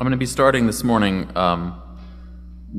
I'm 0.00 0.06
going 0.06 0.12
to 0.12 0.16
be 0.16 0.24
starting 0.24 0.66
this 0.66 0.82
morning, 0.82 1.30
um, 1.36 1.78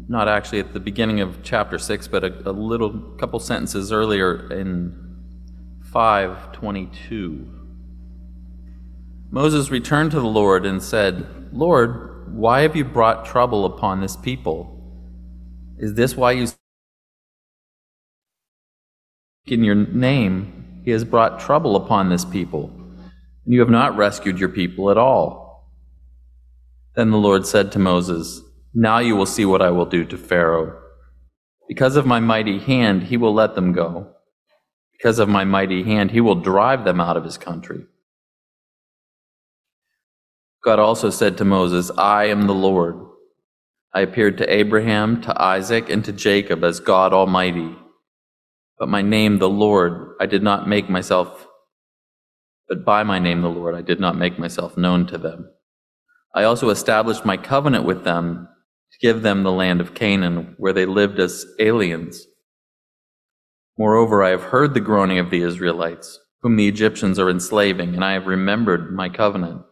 not 0.08 0.27
actually 0.27 0.59
at 0.59 0.73
the 0.73 0.79
beginning 0.79 1.20
of 1.20 1.44
chapter 1.44 1.78
6, 1.78 2.08
but 2.08 2.24
a, 2.24 2.50
a 2.50 2.51
little 2.51 3.00
couple 3.20 3.40
sentences 3.40 3.92
earlier 3.92 4.51
in 4.51 5.21
522. 5.93 7.47
Moses 9.29 9.70
returned 9.70 10.09
to 10.09 10.20
the 10.20 10.25
Lord 10.25 10.65
and 10.65 10.81
said, 10.81 11.54
Lord, 11.54 12.34
why 12.36 12.61
have 12.61 12.75
you 12.75 12.84
brought 12.84 13.23
trouble 13.23 13.65
upon 13.65 14.01
this 14.01 14.15
people? 14.15 14.81
Is 15.77 15.93
this 15.93 16.17
why 16.17 16.31
you 16.31 16.47
in 19.45 19.63
your 19.63 19.75
name 19.75 20.81
he 20.83 20.89
has 20.89 21.03
brought 21.03 21.39
trouble 21.39 21.75
upon 21.75 22.09
this 22.09 22.25
people, 22.25 22.71
and 23.45 23.53
you 23.53 23.59
have 23.59 23.69
not 23.69 23.95
rescued 23.95 24.39
your 24.39 24.49
people 24.49 24.89
at 24.89 24.97
all? 24.97 25.40
Then 26.95 27.11
the 27.11 27.17
Lord 27.17 27.45
said 27.45 27.71
to 27.71 27.79
Moses, 27.79 28.41
Now 28.73 28.99
you 28.99 29.15
will 29.15 29.25
see 29.25 29.45
what 29.45 29.61
I 29.61 29.71
will 29.71 29.86
do 29.86 30.04
to 30.05 30.18
Pharaoh. 30.18 30.77
Because 31.68 31.95
of 31.95 32.05
my 32.05 32.20
mighty 32.20 32.59
hand, 32.59 33.04
he 33.04 33.16
will 33.18 33.34
let 33.34 33.55
them 33.55 33.72
go. 33.72 34.12
Because 34.91 35.20
of 35.20 35.30
my 35.30 35.46
mighty 35.46 35.84
hand, 35.84 36.12
he 36.12 36.22
will 36.22 36.35
drive 36.35 36.84
them 36.84 36.99
out 36.99 37.18
of 37.18 37.23
his 37.23 37.38
country. 37.38 37.85
God 40.63 40.80
also 40.80 41.09
said 41.09 41.38
to 41.38 41.46
Moses, 41.46 41.90
I 41.98 42.26
am 42.26 42.46
the 42.46 42.54
Lord. 42.54 42.96
I 43.94 44.02
appeared 44.02 44.38
to 44.38 44.54
Abraham, 44.54 45.21
to 45.21 45.41
Isaac, 45.41 45.90
and 45.90 46.04
to 46.05 46.12
Jacob 46.12 46.63
as 46.63 46.80
God 46.80 47.13
Almighty. 47.13 47.76
But 48.77 48.90
my 48.90 49.02
name, 49.02 49.40
the 49.40 49.49
Lord, 49.49 50.16
I 50.20 50.26
did 50.26 50.44
not 50.44 50.68
make 50.68 50.90
myself, 50.90 51.48
but 52.68 52.85
by 52.85 53.04
my 53.04 53.18
name, 53.18 53.41
the 53.41 53.49
Lord, 53.49 53.76
I 53.76 53.82
did 53.82 53.99
not 53.99 54.18
make 54.18 54.38
myself 54.38 54.77
known 54.77 55.08
to 55.08 55.18
them. 55.18 55.49
I 56.34 56.44
also 56.44 56.70
established 56.70 57.26
my 57.26 57.38
covenant 57.38 57.84
with 57.84 58.03
them 58.03 58.48
to 58.91 58.98
give 58.99 59.21
them 59.21 59.44
the 59.44 59.52
land 59.52 59.81
of 59.81 59.94
Canaan, 59.94 60.55
where 60.57 60.73
they 60.73 60.85
lived 60.85 61.20
as 61.20 61.46
aliens. 61.60 62.26
Moreover, 63.77 64.23
I 64.23 64.29
have 64.29 64.43
heard 64.43 64.73
the 64.73 64.79
groaning 64.79 65.19
of 65.19 65.29
the 65.29 65.41
Israelites, 65.41 66.19
whom 66.41 66.55
the 66.55 66.67
Egyptians 66.67 67.19
are 67.19 67.29
enslaving, 67.29 67.95
and 67.95 68.03
I 68.03 68.13
have 68.13 68.27
remembered 68.27 68.93
my 68.93 69.09
covenant. 69.09 69.63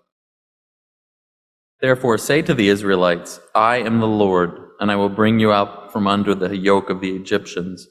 Therefore, 1.81 2.17
say 2.17 2.41
to 2.41 2.53
the 2.53 2.69
Israelites, 2.69 3.39
I 3.55 3.77
am 3.77 3.99
the 3.99 4.07
Lord, 4.07 4.51
and 4.79 4.91
I 4.91 4.97
will 4.97 5.09
bring 5.09 5.39
you 5.39 5.51
out 5.51 5.93
from 5.93 6.07
under 6.07 6.35
the 6.35 6.57
yoke 6.57 6.89
of 6.89 6.99
the 7.01 7.15
Egyptians. 7.15 7.87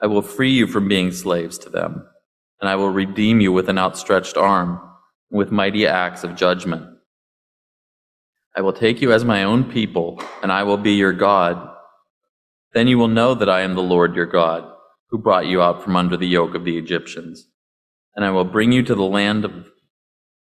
I 0.00 0.06
will 0.06 0.22
free 0.22 0.50
you 0.50 0.66
from 0.66 0.88
being 0.88 1.10
slaves 1.10 1.56
to 1.58 1.70
them, 1.70 2.06
and 2.60 2.68
I 2.68 2.76
will 2.76 2.90
redeem 2.90 3.40
you 3.40 3.50
with 3.50 3.68
an 3.68 3.78
outstretched 3.78 4.36
arm, 4.36 4.80
with 5.30 5.50
mighty 5.50 5.86
acts 5.86 6.22
of 6.22 6.36
judgment. 6.36 6.97
I 8.58 8.60
will 8.60 8.72
take 8.72 9.00
you 9.00 9.12
as 9.12 9.24
my 9.24 9.44
own 9.44 9.70
people, 9.70 10.20
and 10.42 10.50
I 10.50 10.64
will 10.64 10.78
be 10.78 10.94
your 10.94 11.12
God. 11.12 11.76
Then 12.72 12.88
you 12.88 12.98
will 12.98 13.06
know 13.06 13.32
that 13.36 13.48
I 13.48 13.60
am 13.60 13.76
the 13.76 13.82
Lord 13.84 14.16
your 14.16 14.26
God, 14.26 14.68
who 15.10 15.18
brought 15.18 15.46
you 15.46 15.62
out 15.62 15.84
from 15.84 15.94
under 15.94 16.16
the 16.16 16.26
yoke 16.26 16.56
of 16.56 16.64
the 16.64 16.76
Egyptians. 16.76 17.46
And 18.16 18.24
I 18.24 18.30
will 18.30 18.42
bring 18.42 18.72
you 18.72 18.82
to 18.82 18.96
the 18.96 19.04
land 19.04 19.44
of 19.44 19.68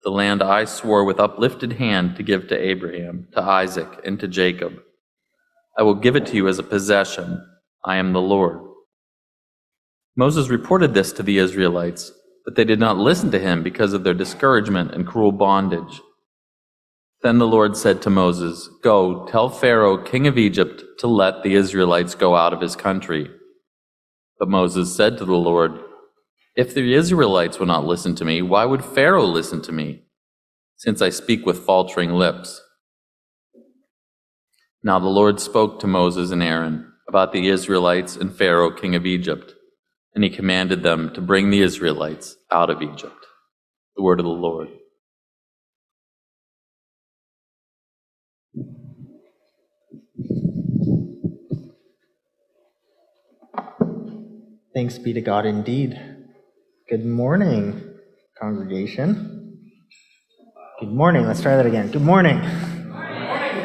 the 0.03 0.11
land 0.11 0.43
I 0.43 0.65
swore 0.65 1.03
with 1.03 1.19
uplifted 1.19 1.73
hand 1.73 2.15
to 2.17 2.21
give 2.21 2.47
to 2.49 2.55
Abraham, 2.55 3.27
to 3.33 3.41
Isaac, 3.41 3.89
and 4.05 4.19
to 4.19 4.27
Jacob. 4.27 4.73
I 5.75 5.81
will 5.81 5.95
give 5.95 6.15
it 6.15 6.27
to 6.27 6.35
you 6.35 6.47
as 6.47 6.59
a 6.59 6.63
possession. 6.63 7.43
I 7.83 7.95
am 7.95 8.13
the 8.13 8.21
Lord. 8.21 8.59
Moses 10.15 10.49
reported 10.49 10.93
this 10.93 11.11
to 11.13 11.23
the 11.23 11.39
Israelites, 11.39 12.11
but 12.45 12.55
they 12.55 12.65
did 12.65 12.79
not 12.79 12.97
listen 12.97 13.31
to 13.31 13.39
him 13.39 13.63
because 13.63 13.93
of 13.93 14.03
their 14.03 14.13
discouragement 14.13 14.93
and 14.93 15.07
cruel 15.07 15.31
bondage. 15.31 16.01
Then 17.25 17.39
the 17.39 17.47
Lord 17.47 17.75
said 17.75 18.03
to 18.03 18.11
Moses, 18.11 18.69
Go, 18.83 19.25
tell 19.25 19.49
Pharaoh, 19.49 19.97
king 19.97 20.27
of 20.27 20.37
Egypt, 20.37 20.83
to 20.99 21.07
let 21.07 21.41
the 21.41 21.55
Israelites 21.55 22.13
go 22.13 22.35
out 22.35 22.53
of 22.53 22.61
his 22.61 22.75
country. 22.75 23.31
But 24.37 24.47
Moses 24.47 24.95
said 24.95 25.17
to 25.17 25.25
the 25.25 25.33
Lord, 25.33 25.71
If 26.55 26.75
the 26.75 26.93
Israelites 26.93 27.57
will 27.57 27.65
not 27.65 27.83
listen 27.83 28.13
to 28.17 28.25
me, 28.25 28.43
why 28.43 28.65
would 28.65 28.85
Pharaoh 28.85 29.25
listen 29.25 29.63
to 29.63 29.71
me, 29.71 30.03
since 30.75 31.01
I 31.01 31.09
speak 31.09 31.47
with 31.47 31.65
faltering 31.65 32.11
lips? 32.11 32.61
Now 34.83 34.99
the 34.99 35.07
Lord 35.07 35.39
spoke 35.39 35.79
to 35.79 35.87
Moses 35.87 36.29
and 36.29 36.43
Aaron 36.43 36.93
about 37.07 37.33
the 37.33 37.47
Israelites 37.47 38.15
and 38.15 38.31
Pharaoh, 38.31 38.69
king 38.69 38.93
of 38.93 39.07
Egypt, 39.07 39.55
and 40.13 40.23
he 40.23 40.29
commanded 40.29 40.83
them 40.83 41.11
to 41.15 41.21
bring 41.21 41.49
the 41.49 41.63
Israelites 41.63 42.37
out 42.51 42.69
of 42.69 42.83
Egypt. 42.83 43.25
The 43.95 44.03
word 44.03 44.19
of 44.19 44.27
the 44.27 44.31
Lord. 44.31 44.67
Thanks 54.75 54.97
be 54.97 55.13
to 55.13 55.21
God 55.21 55.45
indeed. 55.45 55.97
Good 56.89 57.05
morning, 57.05 57.81
congregation. 58.37 59.71
Good 60.81 60.91
morning. 60.91 61.25
Let's 61.25 61.41
try 61.41 61.55
that 61.55 61.65
again. 61.65 61.91
Good 61.91 62.01
morning. 62.01 62.41
Good 62.41 62.89
morning. 62.89 63.63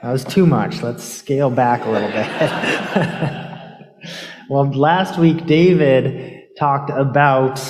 That 0.00 0.12
was 0.12 0.24
too 0.24 0.46
much. 0.46 0.80
Let's 0.80 1.02
scale 1.02 1.50
back 1.50 1.84
a 1.84 1.90
little 1.90 2.08
bit. 2.08 2.28
well, 4.48 4.72
last 4.72 5.18
week, 5.18 5.44
David 5.46 6.56
talked 6.56 6.90
about 6.90 7.60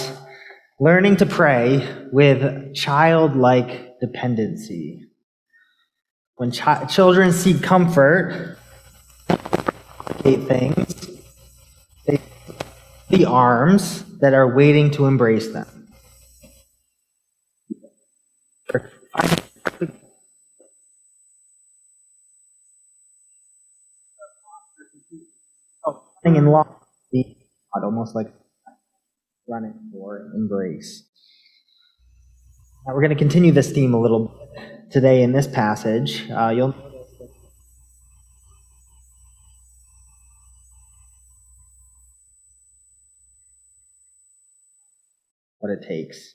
learning 0.79 1.17
to 1.17 1.25
pray 1.25 1.89
with 2.13 2.75
childlike 2.75 3.99
dependency. 3.99 5.07
When 6.37 6.53
chi- 6.53 6.85
children 6.85 7.33
seek 7.33 7.63
comfort, 7.63 8.59
things, 10.23 11.08
the 13.11 13.25
arms 13.25 14.05
that 14.19 14.35
are 14.35 14.55
waiting 14.55 14.91
to 14.93 15.07
embrace 15.07 15.53
them. 15.53 15.67
in 26.25 26.47
law, 26.47 26.67
almost 27.83 28.15
like 28.15 28.27
running 29.49 29.75
for 29.91 30.31
embrace. 30.35 31.09
Now 32.87 32.95
we're 32.95 33.01
going 33.01 33.11
to 33.11 33.17
continue 33.17 33.51
this 33.51 33.73
theme 33.73 33.95
a 33.95 34.01
little 34.01 34.39
today 34.91 35.23
in 35.23 35.33
this 35.33 35.47
passage. 35.47 36.29
Uh, 36.31 36.49
you'll 36.55 36.88
it 45.81 45.87
takes. 45.87 46.35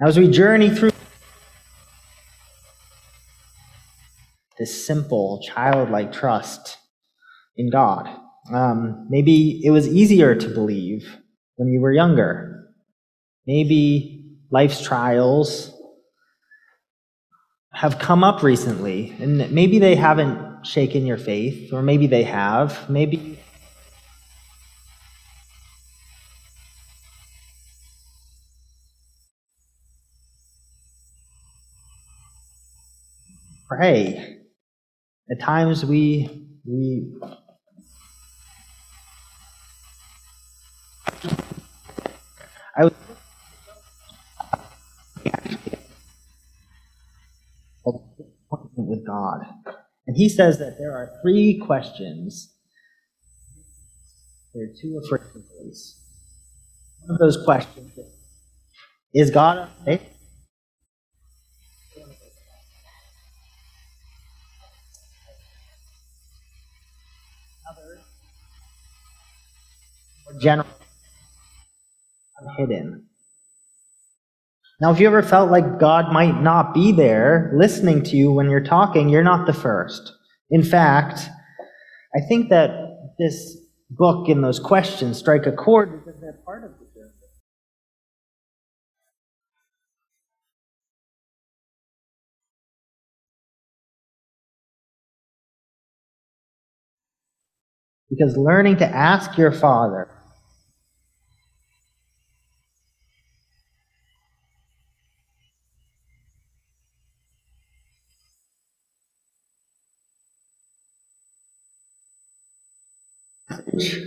Now, 0.00 0.08
as 0.08 0.18
we 0.18 0.30
journey 0.30 0.70
through 0.70 0.90
this 4.58 4.86
simple, 4.86 5.40
childlike 5.46 6.12
trust 6.12 6.78
in 7.56 7.70
God, 7.70 8.08
um, 8.52 9.06
maybe 9.08 9.60
it 9.64 9.70
was 9.70 9.88
easier 9.88 10.34
to 10.34 10.48
believe 10.48 11.18
when 11.56 11.68
you 11.68 11.80
were 11.80 11.92
younger. 11.92 12.66
Maybe 13.46 14.24
life's 14.50 14.82
trials 14.82 15.72
have 17.72 17.98
come 17.98 18.22
up 18.22 18.42
recently, 18.42 19.14
and 19.20 19.50
maybe 19.50 19.78
they 19.78 19.96
haven't 19.96 20.64
shaken 20.64 21.06
your 21.06 21.18
faith, 21.18 21.72
or 21.72 21.82
maybe 21.82 22.06
they 22.06 22.22
have. 22.22 22.88
Maybe 22.88 23.33
pray. 33.76 34.38
At 35.30 35.40
times 35.40 35.84
we 35.84 36.46
we 36.66 37.12
I 42.76 42.84
was 42.84 42.92
with 48.76 49.06
God. 49.06 49.40
And 50.06 50.16
he 50.16 50.28
says 50.28 50.58
that 50.58 50.76
there 50.78 50.92
are 50.92 51.10
three 51.22 51.58
questions. 51.58 52.52
There 54.52 54.64
are 54.64 54.74
two 54.80 55.00
afraid 55.04 55.22
One 55.32 57.10
of 57.10 57.18
those 57.18 57.42
questions 57.44 57.92
is 59.14 59.30
God 59.30 59.68
a 59.86 59.98
general 70.40 70.68
hidden. 72.56 73.06
Now, 74.80 74.90
if 74.90 75.00
you 75.00 75.06
ever 75.06 75.22
felt 75.22 75.50
like 75.50 75.78
God 75.78 76.12
might 76.12 76.40
not 76.40 76.74
be 76.74 76.92
there 76.92 77.52
listening 77.56 78.02
to 78.04 78.16
you 78.16 78.32
when 78.32 78.50
you're 78.50 78.64
talking, 78.64 79.08
you're 79.08 79.22
not 79.22 79.46
the 79.46 79.52
first. 79.52 80.12
In 80.50 80.62
fact, 80.62 81.20
I 82.14 82.20
think 82.28 82.50
that 82.50 82.70
this 83.18 83.56
book 83.90 84.28
and 84.28 84.42
those 84.42 84.58
questions 84.58 85.18
strike 85.18 85.46
a 85.46 85.52
chord 85.52 86.04
because 86.04 86.20
they're 86.20 86.40
part 86.44 86.64
of 86.64 86.72
the 86.72 86.86
journey. 86.94 87.12
Because 98.10 98.36
learning 98.36 98.78
to 98.78 98.86
ask 98.86 99.38
your 99.38 99.52
Father 99.52 100.13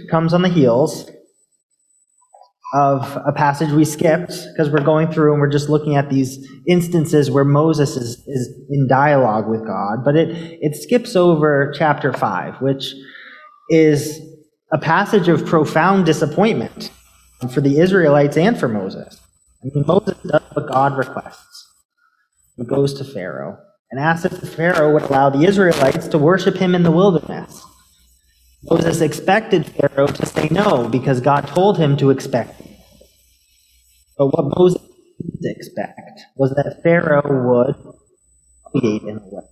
comes 0.09 0.33
on 0.33 0.41
the 0.41 0.49
heels 0.49 1.09
of 2.73 3.17
a 3.25 3.31
passage 3.31 3.71
we 3.71 3.85
skipped 3.85 4.33
because 4.51 4.69
we're 4.69 4.83
going 4.83 5.09
through 5.11 5.31
and 5.31 5.41
we're 5.41 5.49
just 5.49 5.69
looking 5.69 5.95
at 5.95 6.09
these 6.09 6.45
instances 6.67 7.31
where 7.31 7.45
Moses 7.45 7.95
is, 7.95 8.17
is 8.27 8.49
in 8.69 8.87
dialogue 8.89 9.47
with 9.47 9.65
God. 9.65 10.03
But 10.03 10.17
it, 10.17 10.29
it 10.61 10.75
skips 10.75 11.15
over 11.15 11.73
chapter 11.77 12.11
5, 12.11 12.61
which 12.61 12.93
is 13.69 14.19
a 14.71 14.77
passage 14.77 15.29
of 15.29 15.45
profound 15.45 16.05
disappointment 16.05 16.91
for 17.53 17.61
the 17.61 17.79
Israelites 17.79 18.35
and 18.35 18.59
for 18.59 18.67
Moses. 18.67 19.19
I 19.63 19.67
mean, 19.73 19.85
Moses 19.87 20.17
does 20.23 20.41
what 20.53 20.67
God 20.67 20.97
requests. 20.97 21.67
He 22.57 22.65
goes 22.65 22.93
to 22.95 23.05
Pharaoh 23.05 23.57
and 23.91 23.99
asks 23.99 24.25
if 24.25 24.53
Pharaoh 24.55 24.93
would 24.93 25.03
allow 25.03 25.29
the 25.29 25.45
Israelites 25.45 26.07
to 26.09 26.17
worship 26.17 26.55
him 26.57 26.75
in 26.75 26.83
the 26.83 26.91
wilderness. 26.91 27.63
Moses 28.63 29.01
expected 29.01 29.65
Pharaoh 29.65 30.07
to 30.07 30.25
say 30.25 30.47
no 30.49 30.87
because 30.89 31.21
God 31.21 31.47
told 31.47 31.77
him 31.77 31.95
to 31.97 32.09
expect 32.09 32.59
it. 32.61 32.67
But 34.17 34.27
what 34.27 34.57
Moses 34.57 34.81
didn't 35.41 35.57
expect 35.57 36.21
was 36.35 36.51
that 36.51 36.81
Pharaoh 36.83 37.21
would 37.23 37.75
create 38.71 39.03
in 39.03 39.17
a 39.17 39.21
way. 39.21 39.43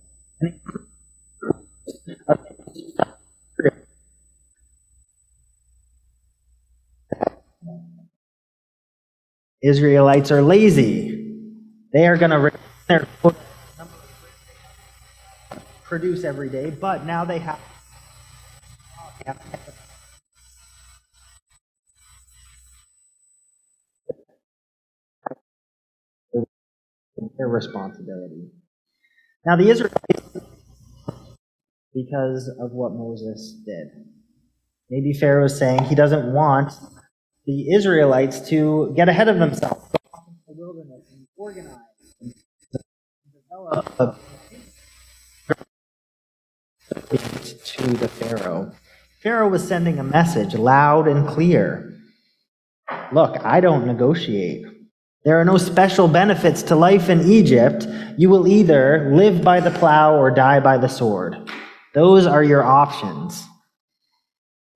Israelites 9.62 10.30
are 10.30 10.42
lazy. 10.42 11.42
They 11.92 12.06
are 12.06 12.16
going 12.16 12.30
to 12.30 12.52
produce 15.84 16.24
every 16.24 16.48
day, 16.48 16.70
but 16.70 17.04
now 17.06 17.24
they 17.24 17.38
have 17.38 17.58
their 27.36 27.48
responsibility. 27.48 28.50
Now, 29.44 29.56
the 29.56 29.68
Israelites, 29.70 29.96
because 31.94 32.48
of 32.60 32.72
what 32.72 32.92
Moses 32.92 33.54
did, 33.64 33.88
maybe 34.90 35.12
Pharaoh 35.12 35.44
is 35.46 35.58
saying 35.58 35.84
he 35.84 35.94
doesn't 35.94 36.32
want 36.32 36.72
the 37.46 37.74
Israelites 37.74 38.48
to 38.48 38.92
get 38.96 39.08
ahead 39.08 39.28
of 39.28 39.38
themselves, 39.38 39.84
the 40.46 40.54
wilderness 40.54 41.06
and 41.12 41.26
organize 41.36 41.76
and 42.20 42.34
develop 43.32 44.18
to 47.64 47.86
the 47.86 48.08
Pharaoh. 48.08 48.72
Pharaoh 49.26 49.48
was 49.48 49.66
sending 49.66 49.98
a 49.98 50.04
message 50.04 50.54
loud 50.54 51.08
and 51.08 51.26
clear. 51.26 51.92
Look, 53.10 53.36
I 53.44 53.58
don't 53.58 53.84
negotiate. 53.84 54.64
There 55.24 55.40
are 55.40 55.44
no 55.44 55.58
special 55.58 56.06
benefits 56.06 56.62
to 56.62 56.76
life 56.76 57.08
in 57.08 57.28
Egypt. 57.28 57.88
You 58.16 58.30
will 58.30 58.46
either 58.46 59.10
live 59.12 59.42
by 59.42 59.58
the 59.58 59.72
plow 59.72 60.14
or 60.16 60.30
die 60.30 60.60
by 60.60 60.78
the 60.78 60.86
sword. 60.86 61.50
Those 61.92 62.24
are 62.24 62.44
your 62.44 62.62
options. 62.62 63.44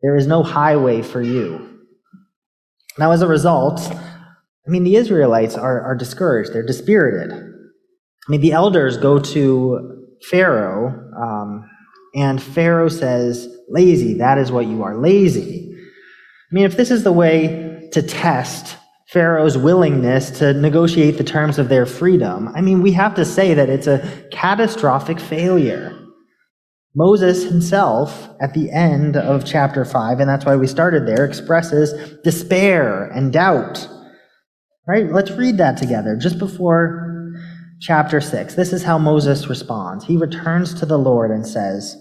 There 0.03 0.17
is 0.17 0.27
no 0.27 0.43
highway 0.43 1.03
for 1.03 1.23
you. 1.23 1.87
Now, 2.99 3.13
as 3.13 3.23
a 3.23 3.29
result, 3.29 3.81
I 3.89 4.69
mean, 4.69 4.83
the 4.83 4.97
Israelites 4.97 5.55
are, 5.55 5.81
are 5.81 5.95
discouraged. 5.95 6.53
They're 6.53 6.67
dispirited. 6.67 7.31
I 7.31 8.29
mean, 8.29 8.41
the 8.41 8.51
elders 8.51 8.97
go 8.97 9.21
to 9.21 10.09
Pharaoh, 10.29 11.09
um, 11.17 11.71
and 12.17 12.43
Pharaoh 12.43 12.89
says, 12.89 13.49
Lazy, 13.71 14.15
that 14.15 14.37
is 14.37 14.51
what 14.51 14.67
you 14.67 14.83
are, 14.83 14.97
lazy. 14.97 15.75
I 16.51 16.55
mean, 16.55 16.65
if 16.65 16.77
this 16.77 16.91
is 16.91 17.05
the 17.05 17.13
way 17.13 17.89
to 17.93 18.03
test 18.03 18.77
Pharaoh's 19.09 19.57
willingness 19.57 20.31
to 20.39 20.53
negotiate 20.55 21.19
the 21.19 21.25
terms 21.25 21.59
of 21.59 21.69
their 21.69 21.87
freedom, 21.87 22.49
I 22.55 22.61
mean, 22.61 22.83
we 22.83 22.93
have 22.93 23.15
to 23.15 23.25
say 23.25 23.55
that 23.55 23.71
it's 23.71 23.87
a 23.87 24.29
catastrophic 24.33 25.21
failure. 25.21 25.97
Moses 26.97 27.45
himself, 27.45 28.29
at 28.41 28.53
the 28.53 28.71
end 28.73 29.17
of 29.17 29.45
chapter 29.45 29.85
5, 29.85 30.19
and 30.19 30.29
that's 30.29 30.45
why 30.45 30.57
we 30.57 30.67
started 30.67 31.07
there, 31.07 31.25
expresses 31.25 32.19
despair 32.25 33.05
and 33.05 33.33
doubt. 33.33 33.89
Right? 34.89 35.13
Let's 35.13 35.31
read 35.31 35.59
that 35.59 35.77
together 35.77 36.17
just 36.17 36.41
before 36.41 37.33
chapter 37.81 38.21
6. 38.21 38.57
This 38.57 38.73
is 38.73 38.83
how 38.83 38.99
Moses 38.99 39.49
responds. 39.49 40.05
He 40.05 40.17
returns 40.17 40.75
to 40.75 40.87
the 40.87 40.99
Lord 40.99 41.31
and 41.31 41.47
says, 41.47 41.97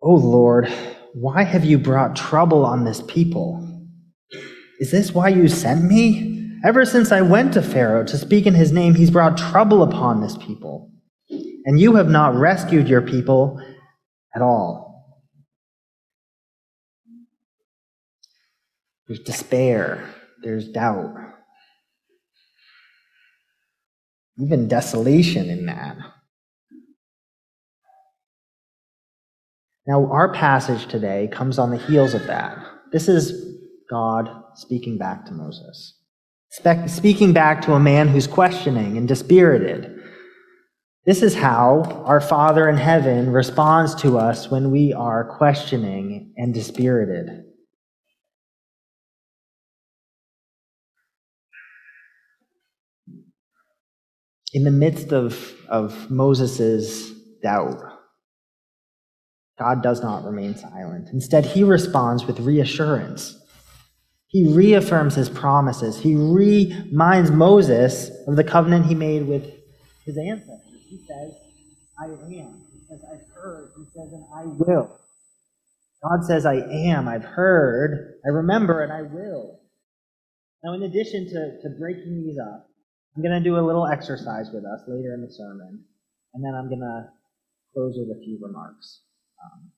O 0.00 0.14
Lord, 0.14 0.68
why 1.14 1.42
have 1.42 1.64
you 1.64 1.78
brought 1.78 2.14
trouble 2.14 2.64
on 2.64 2.84
this 2.84 3.02
people? 3.08 3.64
Is 4.78 4.90
this 4.90 5.12
why 5.12 5.28
you 5.28 5.48
sent 5.48 5.84
me? 5.84 6.58
Ever 6.64 6.84
since 6.84 7.12
I 7.12 7.20
went 7.20 7.52
to 7.54 7.62
Pharaoh 7.62 8.04
to 8.04 8.18
speak 8.18 8.46
in 8.46 8.54
his 8.54 8.72
name, 8.72 8.94
he's 8.94 9.10
brought 9.10 9.36
trouble 9.36 9.82
upon 9.82 10.20
this 10.20 10.36
people. 10.36 10.90
And 11.64 11.80
you 11.80 11.96
have 11.96 12.08
not 12.08 12.34
rescued 12.34 12.88
your 12.88 13.02
people 13.02 13.60
at 14.34 14.42
all. 14.42 14.88
There's 19.06 19.20
despair, 19.20 20.08
there's 20.42 20.68
doubt, 20.68 21.14
even 24.38 24.68
desolation 24.68 25.48
in 25.48 25.66
that. 25.66 25.96
Now, 29.88 30.06
our 30.12 30.30
passage 30.34 30.86
today 30.86 31.30
comes 31.32 31.58
on 31.58 31.70
the 31.70 31.78
heels 31.78 32.12
of 32.12 32.26
that. 32.26 32.58
This 32.92 33.08
is 33.08 33.56
God 33.88 34.28
speaking 34.54 34.98
back 34.98 35.24
to 35.24 35.32
Moses, 35.32 35.98
speaking 36.88 37.32
back 37.32 37.62
to 37.62 37.72
a 37.72 37.80
man 37.80 38.08
who's 38.08 38.26
questioning 38.26 38.98
and 38.98 39.08
dispirited. 39.08 39.98
This 41.06 41.22
is 41.22 41.34
how 41.34 42.02
our 42.04 42.20
Father 42.20 42.68
in 42.68 42.76
heaven 42.76 43.32
responds 43.32 43.94
to 44.02 44.18
us 44.18 44.50
when 44.50 44.70
we 44.70 44.92
are 44.92 45.38
questioning 45.38 46.34
and 46.36 46.52
dispirited. 46.52 47.44
In 54.52 54.64
the 54.64 54.70
midst 54.70 55.12
of, 55.14 55.54
of 55.66 56.10
Moses' 56.10 57.10
doubt, 57.42 57.97
God 59.58 59.82
does 59.82 60.02
not 60.02 60.24
remain 60.24 60.56
silent. 60.56 61.08
Instead, 61.12 61.44
he 61.44 61.64
responds 61.64 62.24
with 62.24 62.40
reassurance. 62.40 63.36
He 64.28 64.52
reaffirms 64.52 65.14
his 65.14 65.28
promises. 65.28 65.98
He 65.98 66.14
reminds 66.14 67.30
Moses 67.30 68.10
of 68.26 68.36
the 68.36 68.44
covenant 68.44 68.86
he 68.86 68.94
made 68.94 69.26
with 69.26 69.44
his 70.04 70.18
ancestors. 70.18 70.82
He 70.86 70.98
says, 70.98 71.34
I 71.98 72.04
am. 72.04 72.62
He 72.72 72.80
says, 72.88 73.00
I've 73.10 73.26
heard. 73.34 73.70
He 73.76 73.84
says, 73.86 74.12
and 74.12 74.24
I 74.34 74.44
will. 74.44 74.98
God 76.02 76.24
says, 76.24 76.46
I 76.46 76.56
am. 76.56 77.08
I've 77.08 77.24
heard. 77.24 78.14
I 78.24 78.28
remember, 78.28 78.82
and 78.82 78.92
I 78.92 79.02
will. 79.02 79.58
Now, 80.62 80.74
in 80.74 80.82
addition 80.82 81.26
to, 81.26 81.62
to 81.62 81.78
breaking 81.78 82.22
these 82.22 82.38
up, 82.38 82.68
I'm 83.16 83.22
going 83.22 83.42
to 83.42 83.48
do 83.48 83.58
a 83.58 83.64
little 83.64 83.86
exercise 83.86 84.50
with 84.52 84.64
us 84.64 84.80
later 84.86 85.14
in 85.14 85.22
the 85.22 85.32
sermon, 85.32 85.84
and 86.34 86.44
then 86.44 86.54
I'm 86.54 86.68
going 86.68 86.80
to 86.80 87.08
close 87.74 87.94
with 87.96 88.16
a 88.16 88.20
few 88.20 88.38
remarks. 88.40 89.00
Um, 89.42 89.70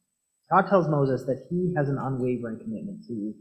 God 0.50 0.68
tells 0.68 0.88
Moses 0.88 1.24
that 1.26 1.46
he 1.50 1.72
has 1.76 1.88
an 1.88 1.98
unwavering 1.98 2.58
commitment 2.58 3.04
to 3.08 3.34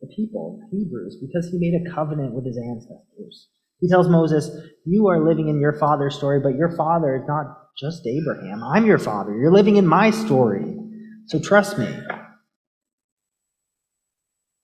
the 0.00 0.08
people, 0.14 0.60
the 0.60 0.78
Hebrews, 0.78 1.18
because 1.20 1.48
he 1.48 1.58
made 1.58 1.74
a 1.74 1.94
covenant 1.94 2.34
with 2.34 2.46
his 2.46 2.58
ancestors. 2.58 3.48
He 3.80 3.88
tells 3.88 4.08
Moses, 4.08 4.50
You 4.86 5.08
are 5.08 5.20
living 5.20 5.48
in 5.48 5.60
your 5.60 5.72
father's 5.72 6.14
story, 6.14 6.40
but 6.40 6.54
your 6.54 6.76
father 6.76 7.16
is 7.16 7.22
not 7.26 7.46
just 7.78 8.06
Abraham. 8.06 8.62
I'm 8.62 8.86
your 8.86 8.98
father. 8.98 9.36
You're 9.36 9.52
living 9.52 9.76
in 9.76 9.86
my 9.86 10.10
story. 10.10 10.76
So 11.26 11.40
trust 11.40 11.78
me. 11.78 11.88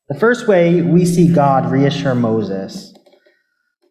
The 0.09 0.19
first 0.19 0.49
way 0.49 0.83
we 0.83 1.05
see 1.05 1.33
God 1.33 1.71
reassure 1.71 2.15
Moses 2.15 2.95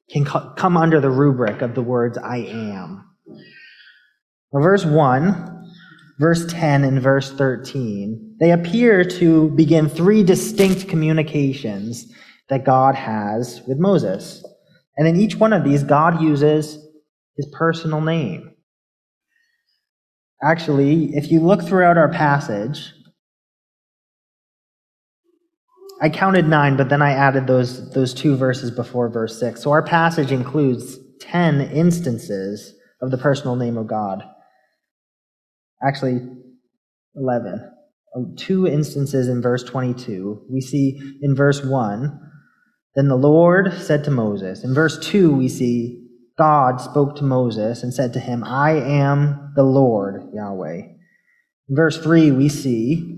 can 0.09 0.25
come 0.25 0.77
under 0.77 1.01
the 1.01 1.09
rubric 1.09 1.61
of 1.61 1.75
the 1.75 1.81
words 1.81 2.17
I 2.17 2.37
am. 2.37 3.03
Verse 4.53 4.85
1, 4.85 5.56
verse 6.19 6.45
10, 6.51 6.83
and 6.83 7.01
verse 7.01 7.31
13, 7.31 8.37
they 8.39 8.51
appear 8.51 9.03
to 9.03 9.49
begin 9.51 9.87
three 9.87 10.23
distinct 10.23 10.87
communications 10.87 12.11
that 12.49 12.65
God 12.65 12.95
has 12.95 13.61
with 13.67 13.77
Moses. 13.77 14.43
And 14.97 15.07
in 15.07 15.15
each 15.15 15.35
one 15.35 15.53
of 15.53 15.63
these, 15.63 15.83
God 15.83 16.21
uses 16.21 16.79
his 17.35 17.47
personal 17.53 18.01
name. 18.01 18.51
Actually, 20.41 21.15
if 21.15 21.31
you 21.31 21.39
look 21.39 21.63
throughout 21.63 21.97
our 21.97 22.09
passage, 22.09 22.93
I 25.99 26.09
counted 26.09 26.47
nine, 26.47 26.77
but 26.77 26.89
then 26.89 27.01
I 27.01 27.11
added 27.11 27.47
those, 27.47 27.91
those 27.91 28.13
two 28.13 28.35
verses 28.35 28.69
before 28.69 29.09
verse 29.09 29.39
six. 29.39 29.61
So 29.61 29.71
our 29.71 29.81
passage 29.81 30.31
includes 30.31 30.97
10 31.21 31.61
instances 31.61 32.73
of 33.01 33.09
the 33.11 33.17
personal 33.17 33.55
name 33.55 33.77
of 33.77 33.87
God. 33.87 34.23
Actually, 35.85 36.19
11. 37.15 37.73
Two 38.35 38.65
instances 38.67 39.27
in 39.27 39.41
verse 39.41 39.63
22. 39.63 40.47
We 40.49 40.61
see 40.61 41.17
in 41.21 41.35
verse 41.35 41.63
1, 41.63 42.19
then 42.95 43.07
the 43.09 43.15
Lord 43.15 43.73
said 43.73 44.03
to 44.05 44.11
Moses. 44.11 44.63
In 44.63 44.73
verse 44.73 44.97
2, 45.07 45.35
we 45.35 45.47
see 45.47 46.03
God 46.37 46.81
spoke 46.81 47.15
to 47.17 47.23
Moses 47.23 47.83
and 47.83 47.93
said 47.93 48.13
to 48.13 48.19
him, 48.19 48.43
I 48.43 48.71
am 48.71 49.53
the 49.55 49.63
Lord, 49.63 50.29
Yahweh. 50.33 50.75
In 51.69 51.75
verse 51.75 52.01
3, 52.01 52.31
we 52.31 52.49
see, 52.49 53.17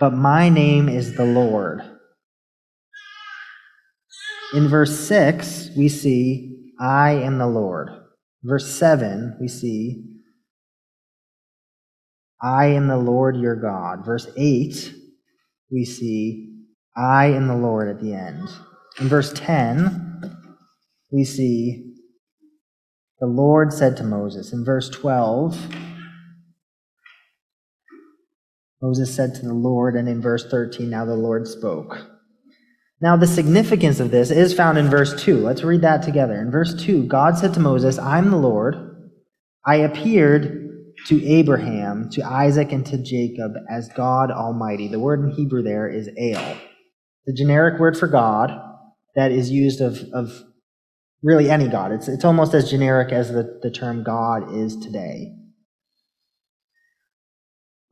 But 0.00 0.12
my 0.12 0.48
name 0.48 0.88
is 0.88 1.16
the 1.16 1.24
Lord. 1.24 1.82
In 4.54 4.68
verse 4.68 4.98
6, 5.00 5.70
we 5.76 5.88
see, 5.88 6.72
I 6.80 7.10
am 7.10 7.38
the 7.38 7.48
Lord. 7.48 7.90
Verse 8.42 8.72
7, 8.78 9.36
we 9.40 9.48
see, 9.48 10.04
I 12.40 12.66
am 12.66 12.86
the 12.86 12.96
Lord 12.96 13.36
your 13.36 13.56
God. 13.56 14.04
Verse 14.04 14.28
8, 14.36 14.94
we 15.70 15.84
see, 15.84 16.54
I 16.96 17.26
am 17.26 17.48
the 17.48 17.56
Lord 17.56 17.88
at 17.88 18.00
the 18.00 18.14
end. 18.14 18.48
In 19.00 19.08
verse 19.08 19.32
10, 19.32 20.22
we 21.10 21.24
see, 21.24 21.94
the 23.20 23.26
Lord 23.26 23.72
said 23.72 23.96
to 23.96 24.04
Moses. 24.04 24.52
In 24.52 24.64
verse 24.64 24.88
12, 24.88 25.58
Moses 28.80 29.14
said 29.14 29.34
to 29.34 29.42
the 29.42 29.54
Lord, 29.54 29.96
and 29.96 30.08
in 30.08 30.22
verse 30.22 30.46
13, 30.48 30.88
now 30.88 31.04
the 31.04 31.14
Lord 31.14 31.48
spoke. 31.48 32.17
Now, 33.00 33.16
the 33.16 33.28
significance 33.28 34.00
of 34.00 34.10
this 34.10 34.30
is 34.30 34.52
found 34.52 34.76
in 34.76 34.90
verse 34.90 35.22
2. 35.22 35.38
Let's 35.38 35.62
read 35.62 35.82
that 35.82 36.02
together. 36.02 36.40
In 36.40 36.50
verse 36.50 36.74
2, 36.74 37.04
God 37.04 37.38
said 37.38 37.54
to 37.54 37.60
Moses, 37.60 37.98
I'm 37.98 38.30
the 38.30 38.36
Lord. 38.36 38.74
I 39.64 39.76
appeared 39.76 40.94
to 41.06 41.24
Abraham, 41.24 42.08
to 42.10 42.22
Isaac, 42.22 42.72
and 42.72 42.84
to 42.86 42.98
Jacob 42.98 43.52
as 43.70 43.88
God 43.96 44.32
Almighty. 44.32 44.88
The 44.88 44.98
word 44.98 45.20
in 45.20 45.30
Hebrew 45.30 45.62
there 45.62 45.88
is 45.88 46.08
El, 46.18 46.56
the 47.24 47.32
generic 47.32 47.78
word 47.78 47.96
for 47.96 48.08
God 48.08 48.50
that 49.14 49.30
is 49.30 49.50
used 49.50 49.80
of, 49.80 50.00
of 50.12 50.32
really 51.22 51.50
any 51.50 51.68
God. 51.68 51.92
It's, 51.92 52.08
it's 52.08 52.24
almost 52.24 52.52
as 52.52 52.68
generic 52.70 53.12
as 53.12 53.28
the, 53.28 53.60
the 53.62 53.70
term 53.70 54.02
God 54.02 54.54
is 54.56 54.76
today. 54.76 55.34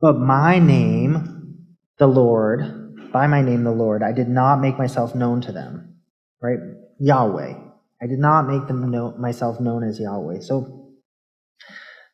But 0.01 0.17
my 0.17 0.59
name, 0.59 1.65
the 1.97 2.07
Lord, 2.07 2.86
by 3.11 3.27
my 3.27 3.41
name, 3.41 3.63
the 3.63 3.71
Lord, 3.71 4.03
I 4.03 4.11
did 4.11 4.27
not 4.27 4.61
make 4.61 4.77
myself 4.77 5.15
known 5.15 5.41
to 5.41 5.51
them. 5.51 5.95
Right? 6.41 6.59
Yahweh. 6.99 7.53
I 8.01 8.07
did 8.07 8.19
not 8.19 8.47
make 8.47 8.67
them 8.67 8.89
know, 8.91 9.15
myself 9.17 9.59
known 9.59 9.83
as 9.83 9.99
Yahweh. 9.99 10.41
So 10.41 10.93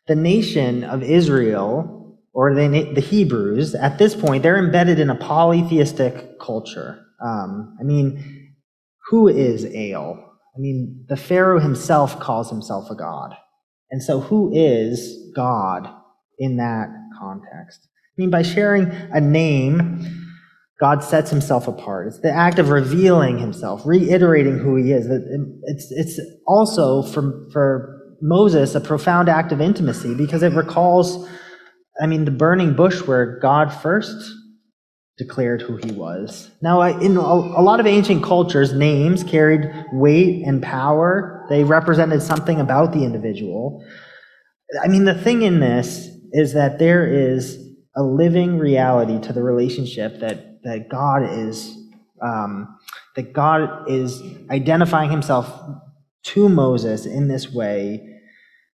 the 0.07 0.15
nation 0.15 0.83
of 0.83 1.03
Israel, 1.03 2.19
or 2.33 2.53
the, 2.53 2.91
the 2.93 3.01
Hebrews, 3.01 3.75
at 3.75 3.97
this 3.97 4.15
point, 4.15 4.43
they're 4.43 4.57
embedded 4.57 4.99
in 4.99 5.09
a 5.09 5.15
polytheistic 5.15 6.39
culture. 6.39 7.05
Um, 7.23 7.77
I 7.79 7.83
mean, 7.83 8.53
who 9.09 9.27
is 9.27 9.65
El? 9.65 10.31
I 10.55 10.59
mean, 10.59 11.05
the 11.09 11.17
Pharaoh 11.17 11.59
himself 11.59 12.19
calls 12.19 12.49
himself 12.49 12.89
a 12.89 12.95
god. 12.95 13.35
And 13.91 14.01
so, 14.01 14.19
who 14.19 14.51
is 14.53 15.31
God 15.35 15.87
in 16.39 16.57
that 16.57 16.87
context? 17.19 17.79
I 17.85 18.15
mean, 18.17 18.29
by 18.29 18.41
sharing 18.41 18.85
a 18.85 19.21
name, 19.21 20.22
God 20.83 21.01
sets 21.01 21.29
himself 21.29 21.69
apart. 21.69 22.07
It's 22.07 22.19
the 22.19 22.29
act 22.29 22.59
of 22.59 22.67
revealing 22.67 23.39
himself, 23.39 23.83
reiterating 23.85 24.57
who 24.57 24.75
he 24.75 24.91
is. 24.91 25.05
Um, 25.05 25.61
it's, 25.63 25.89
it's 25.91 26.19
also, 26.45 27.03
for, 27.03 27.47
for 27.53 28.17
Moses, 28.21 28.75
a 28.75 28.81
profound 28.81 29.29
act 29.29 29.53
of 29.53 29.61
intimacy 29.61 30.13
because 30.13 30.43
it 30.43 30.51
recalls, 30.51 31.25
I 32.01 32.05
mean, 32.05 32.25
the 32.25 32.31
burning 32.31 32.75
bush 32.75 33.01
where 33.03 33.39
God 33.39 33.73
first 33.73 34.29
declared 35.17 35.61
who 35.61 35.77
he 35.77 35.93
was. 35.93 36.51
Now, 36.61 36.81
in 36.81 37.15
a 37.15 37.61
lot 37.61 37.79
of 37.79 37.87
ancient 37.87 38.21
cultures, 38.21 38.73
names 38.73 39.23
carried 39.23 39.71
weight 39.93 40.43
and 40.45 40.61
power. 40.61 41.45
They 41.47 41.63
represented 41.63 42.21
something 42.21 42.59
about 42.59 42.91
the 42.91 43.05
individual. 43.05 43.81
I 44.83 44.89
mean, 44.89 45.05
the 45.05 45.15
thing 45.15 45.43
in 45.43 45.61
this 45.61 46.09
is 46.33 46.51
that 46.55 46.77
there 46.77 47.07
is 47.07 47.57
a 47.95 48.03
living 48.03 48.59
reality 48.59 49.25
to 49.25 49.31
the 49.31 49.41
relationship 49.41 50.19
that, 50.19 50.49
that 50.63 50.89
God 50.89 51.23
is 51.23 51.77
um, 52.21 52.77
that 53.15 53.33
God 53.33 53.89
is 53.89 54.21
identifying 54.49 55.11
himself 55.11 55.51
to 56.23 56.49
Moses 56.49 57.05
in 57.05 57.27
this 57.27 57.51
way. 57.51 58.09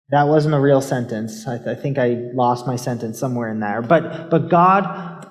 That 0.10 0.28
wasn't 0.28 0.56
a 0.56 0.60
real 0.60 0.82
sentence. 0.82 1.48
I, 1.48 1.58
th- 1.58 1.68
I 1.68 1.76
think 1.76 1.98
I 1.98 2.30
lost 2.34 2.68
my 2.68 2.76
sentence 2.76 3.20
somewhere 3.20 3.50
in 3.50 3.60
there. 3.60 3.82
But 3.82 4.30
but 4.30 4.50
God 4.50 5.30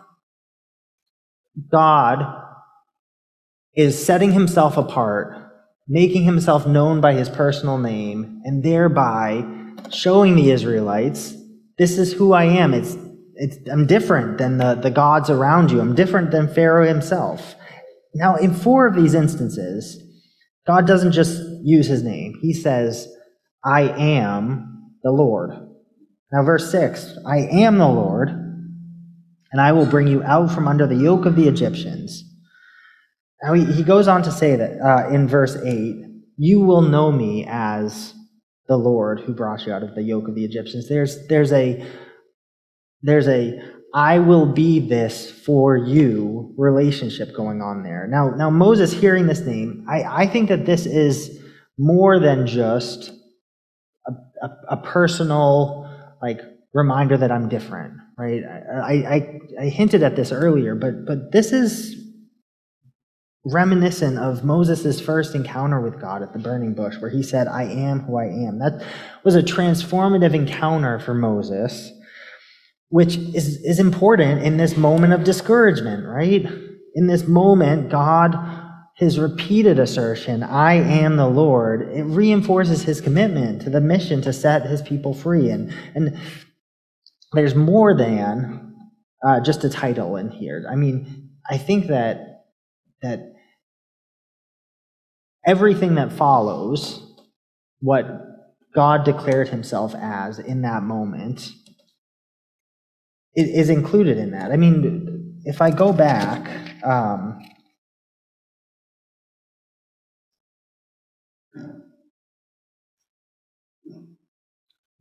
God 1.70 2.42
is 3.76 4.04
setting 4.04 4.32
himself 4.32 4.76
apart, 4.76 5.37
making 5.88 6.25
himself 6.25 6.66
known 6.66 7.00
by 7.00 7.12
his 7.14 7.28
personal 7.28 7.78
name, 7.78 8.40
and 8.44 8.62
thereby 8.62 9.44
showing 9.90 10.37
the 10.37 10.50
Israelites, 10.50 11.34
this 11.78 11.99
is 11.99 12.12
who 12.12 12.32
I 12.32 12.44
am. 12.44 12.75
It's, 12.75 12.96
I'm 13.71 13.87
different 13.87 14.38
than 14.38 14.59
the, 14.59 14.75
the 14.75 14.91
gods 14.91 15.31
around 15.31 15.71
you. 15.71 15.81
I'm 15.81 15.95
different 15.95 16.31
than 16.31 16.53
Pharaoh 16.53 16.87
himself. 16.87 17.55
Now, 18.14 18.37
in 18.37 18.55
four 18.55 18.87
of 18.87 18.95
these 18.95 19.14
instances, 19.14 20.00
God 20.67 20.87
doesn't 20.87 21.12
just 21.12 21.43
use 21.62 21.87
his 21.87 22.03
name. 22.03 22.38
He 22.41 22.53
says, 22.53 23.09
I 23.64 23.83
am 23.83 24.93
the 25.03 25.11
Lord. 25.11 25.50
Now, 26.33 26.43
verse 26.43 26.71
6 26.71 27.19
I 27.26 27.38
am 27.38 27.79
the 27.79 27.88
Lord, 27.88 28.29
and 28.29 29.61
I 29.61 29.73
will 29.73 29.87
bring 29.87 30.07
you 30.07 30.23
out 30.23 30.53
from 30.53 30.69
under 30.69 30.87
the 30.87 30.95
yoke 30.95 31.26
of 31.26 31.37
the 31.37 31.49
Egyptians. 31.49 32.25
Now, 33.43 33.53
he, 33.53 33.64
he 33.64 33.83
goes 33.83 34.09
on 34.09 34.23
to 34.23 34.33
say 34.33 34.57
that 34.57 34.81
uh, 34.81 35.09
in 35.11 35.29
verse 35.29 35.57
8, 35.57 35.97
you 36.37 36.61
will 36.61 36.83
know 36.83 37.12
me 37.12 37.47
as 37.49 38.14
the 38.69 38.76
Lord 38.76 39.21
who 39.21 39.35
brought 39.35 39.67
you 39.67 39.73
out 39.73 39.83
of 39.83 39.95
the 39.95 40.03
yoke 40.03 40.29
of 40.29 40.35
the 40.35 40.45
Egyptians. 40.45 40.88
There's, 40.88 41.26
there's 41.29 41.53
a, 41.53 41.85
there's 43.04 43.28
a, 43.28 43.61
I 43.94 44.18
will 44.18 44.46
be 44.46 44.80
this 44.80 45.30
for 45.30 45.76
you 45.76 46.52
relationship 46.56 47.37
going 47.37 47.62
on 47.62 47.82
there. 47.82 48.08
Now, 48.08 48.30
now 48.30 48.50
Moses 48.50 48.92
hearing 48.92 49.26
this 49.26 49.40
name, 49.40 49.87
I, 49.88 50.02
I 50.23 50.26
think 50.26 50.49
that 50.49 50.66
this 50.66 50.87
is 50.87 51.38
more 51.78 52.18
than 52.18 52.46
just 52.46 53.12
a, 54.06 54.12
a, 54.46 54.49
a 54.70 54.76
personal, 54.78 55.88
like, 56.20 56.40
reminder 56.73 57.16
that 57.16 57.30
I'm 57.30 57.49
different, 57.49 57.94
right? 58.18 58.42
I, 58.42 58.92
I, 58.94 59.40
I 59.61 59.64
hinted 59.66 60.02
at 60.02 60.16
this 60.16 60.32
earlier, 60.32 60.75
but, 60.75 61.04
but 61.06 61.30
this 61.30 61.52
is 61.52 61.94
reminiscent 63.44 64.18
of 64.18 64.44
Moses' 64.44 65.00
first 65.00 65.34
encounter 65.34 65.80
with 65.80 66.00
God 66.00 66.23
at 66.23 66.32
the 66.32 66.38
burning 66.38 66.73
bush, 66.73 66.96
where 66.99 67.11
he 67.11 67.23
said, 67.23 67.46
I 67.46 67.64
am 67.64 68.00
who 68.00 68.16
I 68.16 68.25
am. 68.25 68.58
That 68.58 68.84
was 69.23 69.37
a 69.37 69.42
transformative 69.42 70.34
encounter 70.34 70.99
for 70.99 71.14
Moses, 71.14 71.92
which 72.95 73.17
is, 73.17 73.61
is 73.65 73.81
important 73.81 74.41
in 74.45 74.57
this 74.57 74.77
moment 74.77 75.13
of 75.13 75.25
discouragement, 75.25 76.07
right? 76.07 76.47
In 76.95 77.09
this 77.09 77.27
moment, 77.27 77.91
God, 77.91 78.37
his 78.95 79.19
repeated 79.19 79.81
assertion, 79.81 80.45
I 80.45 80.75
am 80.75 81.17
the 81.17 81.27
Lord, 81.27 81.89
it 81.93 82.05
reinforces 82.05 82.85
his 82.85 83.01
commitment 83.01 83.63
to 83.63 83.71
the 83.71 83.81
mission 83.81 84.23
to 84.23 84.33
set 84.33 84.67
his 84.67 84.81
people 84.81 85.13
free. 85.13 85.51
And, 85.51 85.75
and 85.97 86.17
there's 87.33 87.57
more 87.57 87.97
than 87.97 88.77
uh, 89.27 89.41
just 89.41 89.65
a 89.65 89.69
title 89.69 90.15
in 90.15 90.31
here. 90.31 90.65
I 90.71 90.77
mean, 90.77 91.31
I 91.51 91.59
think 91.59 91.89
that 91.89 92.45
that 93.03 93.33
everything 95.45 95.97
that 95.97 96.13
follows 96.13 97.05
what 97.81 98.07
God 98.73 99.05
declared 99.05 99.49
himself 99.49 99.97
as 99.97 100.39
in 100.39 100.63
that 100.63 100.85
moment 100.85 101.51
is 103.37 103.69
included 103.71 104.19
in 104.19 104.31
that. 104.31 104.53
I 104.53 104.57
mean, 104.57 105.41
if 105.45 105.61
I 105.61 105.71
go 105.71 105.93
back, 105.93 106.85
um, 106.85 107.41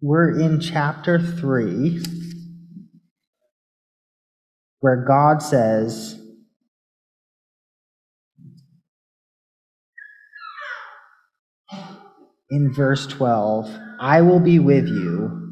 We're 0.05 0.37
in 0.37 0.59
chapter 0.59 1.17
3, 1.17 2.03
where 4.81 4.97
God 4.97 5.41
says, 5.41 6.19
in 12.49 12.73
verse 12.73 13.07
12, 13.07 13.73
I 14.01 14.19
will 14.23 14.41
be 14.41 14.59
with 14.59 14.89
you, 14.89 15.42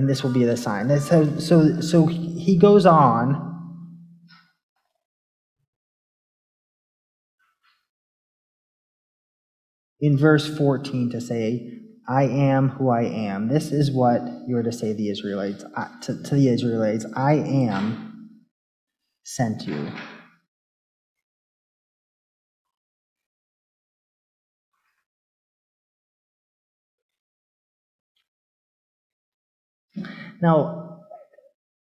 and 0.00 0.08
this 0.08 0.22
will 0.22 0.32
be 0.32 0.44
the 0.44 0.56
sign. 0.56 0.88
So, 0.98 1.38
so, 1.38 1.78
so 1.82 2.06
he 2.06 2.56
goes 2.56 2.86
on. 2.86 3.48
In 10.00 10.16
verse 10.16 10.56
14 10.56 11.10
to 11.10 11.20
say, 11.20 11.80
I 12.08 12.22
am 12.22 12.70
who 12.70 12.88
I 12.88 13.02
am. 13.02 13.48
This 13.48 13.72
is 13.72 13.90
what 13.90 14.22
you 14.48 14.56
are 14.56 14.62
to 14.62 14.72
say 14.72 14.94
the 14.94 15.10
Israelites, 15.10 15.66
uh, 15.76 15.88
to, 16.00 16.22
to 16.22 16.34
the 16.34 16.48
Israelites, 16.48 17.04
I 17.14 17.34
am 17.34 18.30
sent 19.24 19.66
you. 19.66 19.92
Now, 30.40 31.00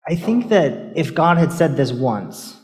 I 0.06 0.16
think 0.16 0.48
that 0.48 0.92
if 0.96 1.14
God 1.14 1.38
had 1.38 1.52
said 1.52 1.76
this 1.76 1.92
once, 1.92 2.56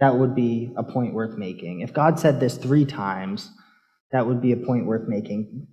that 0.00 0.16
would 0.16 0.34
be 0.34 0.72
a 0.76 0.82
point 0.82 1.14
worth 1.14 1.36
making. 1.36 1.80
If 1.80 1.92
God 1.92 2.18
said 2.20 2.40
this 2.40 2.56
three 2.56 2.84
times, 2.84 3.50
that 4.12 4.26
would 4.26 4.40
be 4.40 4.52
a 4.52 4.56
point 4.56 4.86
worth 4.86 5.08
making. 5.08 5.66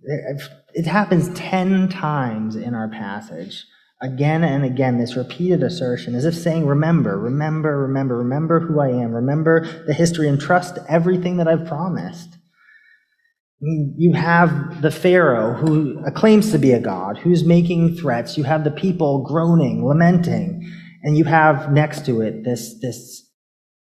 It 0.73 0.85
happens 0.85 1.29
10 1.37 1.89
times 1.89 2.55
in 2.55 2.73
our 2.73 2.89
passage. 2.89 3.65
Again 4.01 4.43
and 4.43 4.65
again, 4.65 4.97
this 4.97 5.15
repeated 5.15 5.63
assertion, 5.63 6.15
as 6.15 6.25
if 6.25 6.35
saying, 6.35 6.65
Remember, 6.65 7.17
remember, 7.17 7.79
remember, 7.79 8.17
remember 8.17 8.59
who 8.59 8.79
I 8.79 8.89
am, 8.89 9.13
remember 9.13 9.85
the 9.85 9.93
history, 9.93 10.27
and 10.27 10.39
trust 10.39 10.77
everything 10.89 11.37
that 11.37 11.47
I've 11.47 11.65
promised. 11.65 12.37
You 13.61 14.13
have 14.13 14.81
the 14.81 14.91
Pharaoh 14.91 15.53
who 15.53 16.03
claims 16.11 16.51
to 16.51 16.59
be 16.59 16.71
a 16.73 16.79
god, 16.79 17.17
who's 17.17 17.43
making 17.43 17.95
threats. 17.97 18.37
You 18.37 18.43
have 18.43 18.63
the 18.63 18.71
people 18.71 19.23
groaning, 19.23 19.85
lamenting. 19.87 20.71
And 21.03 21.17
you 21.17 21.23
have 21.25 21.71
next 21.71 22.05
to 22.07 22.21
it 22.21 22.43
this, 22.43 22.79
this 22.81 23.29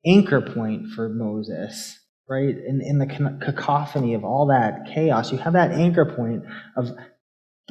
anchor 0.06 0.40
point 0.40 0.88
for 0.94 1.08
Moses, 1.08 1.98
right? 2.28 2.54
In, 2.54 2.80
in 2.82 2.98
the 2.98 3.06
cacophony 3.40 4.14
of 4.14 4.24
all 4.24 4.46
that 4.48 4.92
chaos, 4.92 5.30
you 5.30 5.38
have 5.38 5.52
that 5.52 5.72
anchor 5.72 6.06
point 6.06 6.42
of 6.76 6.90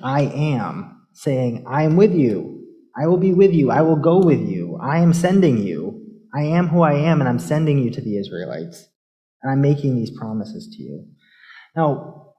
I 0.01 0.21
am 0.21 1.05
saying, 1.13 1.65
I 1.67 1.83
am 1.83 1.97
with 1.97 2.13
you. 2.13 2.65
I 2.97 3.07
will 3.07 3.17
be 3.17 3.33
with 3.33 3.53
you. 3.53 3.71
I 3.71 3.81
will 3.81 3.95
go 3.95 4.19
with 4.19 4.41
you. 4.41 4.77
I 4.81 4.99
am 4.99 5.13
sending 5.13 5.57
you. 5.57 6.01
I 6.35 6.43
am 6.43 6.67
who 6.67 6.81
I 6.81 6.93
am, 6.93 7.19
and 7.19 7.29
I'm 7.29 7.39
sending 7.39 7.79
you 7.79 7.91
to 7.91 8.01
the 8.01 8.17
Israelites. 8.17 8.87
And 9.41 9.51
I'm 9.51 9.61
making 9.61 9.95
these 9.95 10.11
promises 10.17 10.73
to 10.75 10.83
you. 10.83 11.07
Now, 11.75 12.33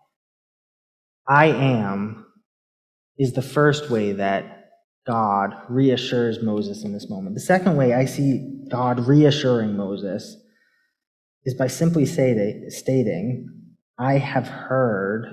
I 1.29 1.47
am 1.47 2.27
is 3.19 3.33
the 3.33 3.43
first 3.43 3.91
way 3.91 4.13
that 4.13 4.71
God 5.07 5.55
reassures 5.69 6.43
Moses 6.43 6.85
in 6.85 6.93
this 6.93 7.09
moment. 7.09 7.35
The 7.35 7.41
second 7.41 7.77
way 7.77 7.95
I 7.95 8.05
see 8.05 8.61
God 8.71 9.07
reassuring 9.07 9.77
Moses 9.77 10.37
is 11.45 11.55
by 11.55 11.67
simply 11.67 12.07
say, 12.07 12.69
stating, 12.69 13.49
I 13.99 14.19
have 14.19 14.47
heard 14.47 15.27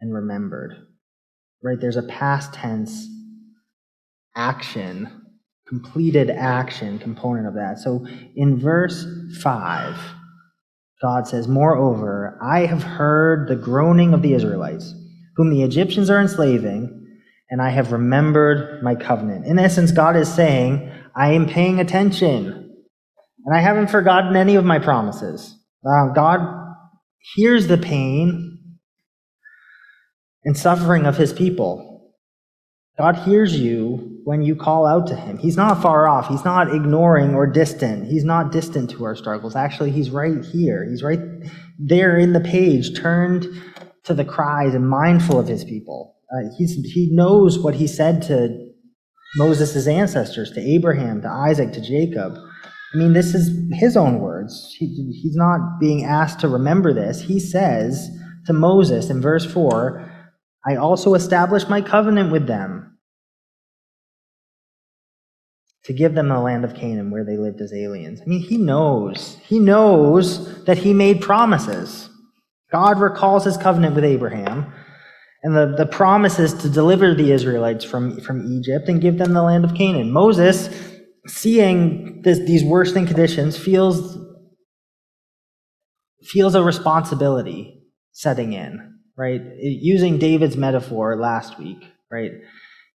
and 0.00 0.14
remembered. 0.14 0.74
Right? 1.62 1.80
There's 1.80 1.96
a 1.96 2.02
past 2.02 2.54
tense 2.54 3.06
action, 4.36 5.22
completed 5.68 6.30
action 6.30 6.98
component 6.98 7.46
of 7.46 7.54
that. 7.54 7.78
So 7.78 8.06
in 8.34 8.58
verse 8.58 9.06
5, 9.42 9.96
God 11.02 11.26
says, 11.26 11.48
Moreover, 11.48 12.38
I 12.40 12.60
have 12.66 12.82
heard 12.82 13.48
the 13.48 13.56
groaning 13.56 14.14
of 14.14 14.22
the 14.22 14.34
Israelites, 14.34 14.94
whom 15.36 15.50
the 15.50 15.62
Egyptians 15.62 16.08
are 16.08 16.20
enslaving, 16.20 16.98
and 17.50 17.60
I 17.60 17.70
have 17.70 17.92
remembered 17.92 18.82
my 18.82 18.94
covenant. 18.94 19.46
In 19.46 19.58
essence, 19.58 19.90
God 19.90 20.16
is 20.16 20.32
saying, 20.32 20.92
I 21.16 21.32
am 21.32 21.46
paying 21.46 21.80
attention, 21.80 22.72
and 23.44 23.56
I 23.56 23.60
haven't 23.60 23.90
forgotten 23.90 24.36
any 24.36 24.54
of 24.54 24.64
my 24.64 24.78
promises. 24.78 25.58
Uh, 25.84 26.12
God 26.14 26.40
hears 27.34 27.66
the 27.66 27.78
pain 27.78 28.60
and 30.44 30.56
suffering 30.56 31.06
of 31.06 31.16
his 31.16 31.32
people. 31.32 32.14
God 32.96 33.16
hears 33.16 33.58
you 33.58 34.11
when 34.24 34.42
you 34.42 34.54
call 34.54 34.86
out 34.86 35.06
to 35.08 35.16
him. 35.16 35.38
He's 35.38 35.56
not 35.56 35.82
far 35.82 36.06
off. 36.08 36.28
He's 36.28 36.44
not 36.44 36.74
ignoring 36.74 37.34
or 37.34 37.46
distant. 37.46 38.06
He's 38.06 38.24
not 38.24 38.52
distant 38.52 38.90
to 38.90 39.04
our 39.04 39.16
struggles. 39.16 39.56
Actually, 39.56 39.90
he's 39.90 40.10
right 40.10 40.44
here. 40.44 40.86
He's 40.88 41.02
right 41.02 41.20
there 41.78 42.16
in 42.16 42.32
the 42.32 42.40
page, 42.40 42.98
turned 42.98 43.46
to 44.04 44.14
the 44.14 44.24
cries 44.24 44.74
and 44.74 44.88
mindful 44.88 45.38
of 45.38 45.48
his 45.48 45.64
people. 45.64 46.16
Uh, 46.32 46.48
he 46.58 47.08
knows 47.12 47.58
what 47.58 47.74
he 47.74 47.86
said 47.86 48.22
to 48.22 48.70
Moses' 49.36 49.86
ancestors, 49.86 50.50
to 50.52 50.60
Abraham, 50.60 51.22
to 51.22 51.28
Isaac, 51.28 51.72
to 51.72 51.80
Jacob. 51.80 52.36
I 52.94 52.96
mean, 52.96 53.12
this 53.12 53.34
is 53.34 53.50
his 53.72 53.96
own 53.96 54.18
words. 54.18 54.74
He, 54.78 54.86
he's 55.22 55.36
not 55.36 55.80
being 55.80 56.04
asked 56.04 56.40
to 56.40 56.48
remember 56.48 56.92
this. 56.92 57.22
He 57.22 57.40
says 57.40 58.10
to 58.46 58.52
Moses 58.52 59.10
in 59.10 59.20
verse 59.20 59.50
4 59.50 60.10
I 60.64 60.76
also 60.76 61.14
established 61.14 61.68
my 61.68 61.80
covenant 61.80 62.30
with 62.30 62.46
them 62.46 62.81
to 65.84 65.92
give 65.92 66.14
them 66.14 66.28
the 66.28 66.38
land 66.38 66.64
of 66.64 66.74
Canaan 66.74 67.10
where 67.10 67.24
they 67.24 67.36
lived 67.36 67.60
as 67.60 67.72
aliens. 67.72 68.20
I 68.20 68.24
mean, 68.26 68.40
he 68.40 68.56
knows. 68.56 69.36
He 69.44 69.58
knows 69.58 70.64
that 70.64 70.78
he 70.78 70.92
made 70.92 71.20
promises. 71.20 72.08
God 72.70 73.00
recalls 73.00 73.44
his 73.44 73.56
covenant 73.56 73.94
with 73.94 74.04
Abraham 74.04 74.72
and 75.42 75.56
the, 75.56 75.74
the 75.76 75.86
promises 75.86 76.54
to 76.54 76.68
deliver 76.68 77.14
the 77.14 77.32
Israelites 77.32 77.84
from, 77.84 78.20
from 78.20 78.46
Egypt 78.52 78.88
and 78.88 79.00
give 79.00 79.18
them 79.18 79.32
the 79.32 79.42
land 79.42 79.64
of 79.64 79.74
Canaan. 79.74 80.12
Moses, 80.12 80.68
seeing 81.26 82.22
this, 82.22 82.38
these 82.38 82.64
worsening 82.64 83.06
conditions, 83.06 83.58
feels, 83.58 84.16
feels 86.22 86.54
a 86.54 86.62
responsibility 86.62 87.82
setting 88.12 88.52
in 88.52 88.92
right? 89.16 89.40
Using 89.60 90.18
David's 90.18 90.56
metaphor 90.56 91.16
last 91.20 91.58
week, 91.58 91.78
right? 92.10 92.32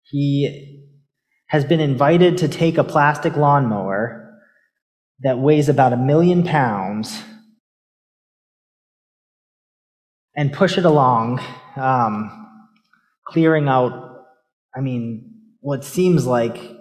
He 0.04 0.84
has 1.47 1.65
been 1.65 1.79
invited 1.79 2.38
to 2.39 2.47
take 2.47 2.77
a 2.77 2.83
plastic 2.83 3.36
lawnmower 3.36 4.39
that 5.21 5.39
weighs 5.39 5.69
about 5.69 5.93
a 5.93 5.97
million 5.97 6.43
pounds 6.43 7.23
and 10.36 10.53
push 10.53 10.77
it 10.77 10.86
along, 10.86 11.41
um, 11.75 12.65
clearing 13.25 13.67
out, 13.67 14.25
I 14.75 14.81
mean, 14.81 15.33
what 15.62 15.83
seems 15.83 16.27
like 16.27 16.77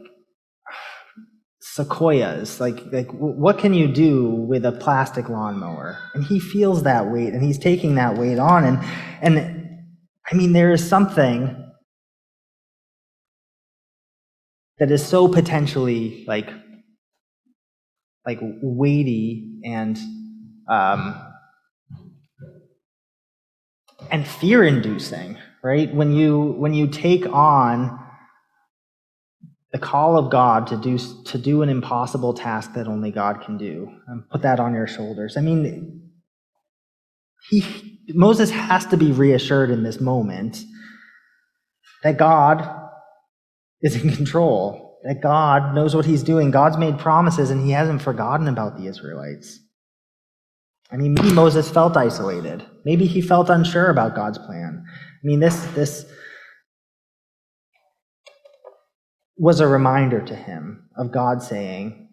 sequoias. 1.77 2.59
Like, 2.59 2.91
like 2.91 3.11
what 3.11 3.59
can 3.59 3.75
you 3.75 3.87
do 3.87 4.31
with 4.31 4.65
a 4.65 4.73
plastic 4.73 5.29
lawnmower? 5.29 5.99
And 6.15 6.25
he 6.25 6.41
feels 6.41 6.85
that 6.85 7.11
weight 7.11 7.35
and 7.35 7.43
he's 7.43 7.59
taking 7.59 7.97
that 7.97 8.17
weight 8.17 8.39
on. 8.39 8.65
And, 8.65 8.79
and 9.21 9.87
I 10.31 10.35
mean, 10.35 10.53
there 10.53 10.73
is 10.73 10.87
something 10.87 11.66
that 14.79 14.91
is 14.91 15.07
so 15.07 15.29
potentially 15.29 16.25
like, 16.27 16.51
like 18.27 18.39
weighty 18.43 19.61
and, 19.65 19.99
um, 20.69 21.21
and 24.11 24.27
fear 24.27 24.63
inducing, 24.63 25.39
right? 25.63 25.93
When 25.95 26.13
you, 26.13 26.55
when 26.59 26.75
you 26.75 26.89
take 26.89 27.27
on 27.27 27.99
the 29.73 29.79
call 29.79 30.17
of 30.17 30.31
God 30.31 30.67
to 30.69 30.77
do, 30.77 30.99
to 31.25 31.39
do 31.39 31.63
an 31.63 31.69
impossible 31.69 32.35
task 32.35 32.75
that 32.75 32.87
only 32.87 33.11
God 33.11 33.43
can 33.43 33.59
do. 33.59 33.93
And 34.07 34.29
put 34.31 34.43
that 34.43 34.61
on 34.61 34.75
your 34.75 34.87
shoulders. 34.87 35.37
I 35.37 35.41
mean, 35.41 36.11
he, 37.51 38.01
Moses 38.09 38.51
has 38.51 38.87
to 38.87 38.97
be 38.97 39.13
reassured 39.13 39.71
in 39.71 39.83
this 39.83 40.01
moment 40.01 40.59
that 42.03 42.17
God 42.17 42.86
is 43.87 44.03
in 44.03 44.11
control, 44.11 44.99
that 45.05 45.23
God 45.23 45.75
knows 45.75 45.95
what 45.95 46.05
he's 46.05 46.23
doing. 46.23 46.51
God's 46.51 46.77
made 46.77 46.99
promises 46.99 47.51
and 47.51 47.65
he 47.65 47.71
hasn't 47.71 48.03
forgotten 48.03 48.49
about 48.49 48.77
the 48.77 48.87
Israelites. 48.87 49.61
I 50.91 50.97
mean, 50.97 51.15
maybe 51.15 51.33
Moses 51.33 51.71
felt 51.71 51.97
isolated. 51.97 52.65
Maybe 52.85 53.07
he 53.07 53.21
felt 53.21 53.49
unsure 53.49 53.91
about 53.91 54.15
God's 54.15 54.39
plan. 54.39 54.85
I 54.87 55.27
mean, 55.27 55.41
this, 55.41 55.65
this 55.75 56.05
was 59.37 59.61
a 59.61 59.69
reminder 59.69 60.21
to 60.21 60.35
him 60.35 60.89
of 60.97 61.13
God 61.13 61.43
saying, 61.43 62.09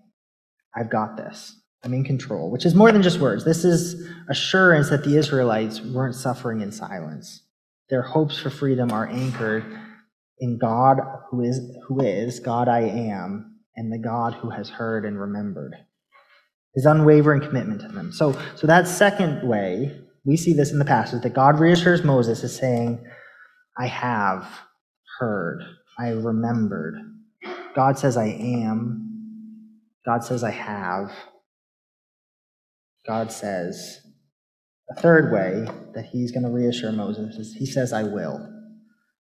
I've 0.75 0.89
got 0.89 1.17
this. 1.17 1.55
I'm 1.83 1.93
in 1.93 2.03
control, 2.03 2.51
which 2.51 2.65
is 2.65 2.75
more 2.75 2.91
than 2.91 3.01
just 3.01 3.19
words. 3.19 3.43
This 3.43 3.65
is 3.65 4.07
assurance 4.29 4.89
that 4.89 5.03
the 5.03 5.17
Israelites 5.17 5.81
weren't 5.81 6.15
suffering 6.15 6.61
in 6.61 6.71
silence. 6.71 7.43
Their 7.89 8.01
hopes 8.01 8.39
for 8.39 8.49
freedom 8.49 8.91
are 8.91 9.07
anchored 9.07 9.65
in 10.43 10.57
God 10.57 10.99
who 11.29 11.41
is, 11.41 11.61
who 11.87 12.01
is 12.01 12.41
God 12.41 12.67
I 12.67 12.81
am, 12.81 13.61
and 13.77 13.91
the 13.91 13.97
God 13.97 14.33
who 14.33 14.49
has 14.49 14.69
heard 14.69 15.05
and 15.05 15.17
remembered. 15.17 15.73
His 16.75 16.85
unwavering 16.85 17.39
commitment 17.39 17.79
to 17.81 17.87
them. 17.87 18.11
So, 18.11 18.37
so 18.57 18.67
that 18.67 18.89
second 18.89 19.47
way, 19.47 19.97
we 20.25 20.35
see 20.35 20.51
this 20.51 20.71
in 20.71 20.79
the 20.79 20.85
passage 20.85 21.23
that 21.23 21.33
God 21.33 21.59
reassures 21.59 22.03
Moses 22.03 22.43
is 22.43 22.55
saying, 22.57 23.05
I 23.77 23.87
have 23.87 24.45
heard, 25.17 25.63
I 25.97 26.09
remembered. 26.09 26.95
God 27.73 27.97
says, 27.97 28.17
I 28.17 28.25
am. 28.27 29.79
God 30.05 30.25
says, 30.25 30.43
I 30.43 30.51
have. 30.51 31.09
God 33.07 33.31
says, 33.31 33.99
a 34.89 35.01
third 35.01 35.31
way 35.31 35.73
that 35.95 36.05
he's 36.11 36.33
going 36.33 36.43
to 36.43 36.51
reassure 36.51 36.91
Moses 36.91 37.35
is 37.35 37.55
he 37.57 37.65
says, 37.65 37.93
I 37.93 38.03
will. 38.03 38.52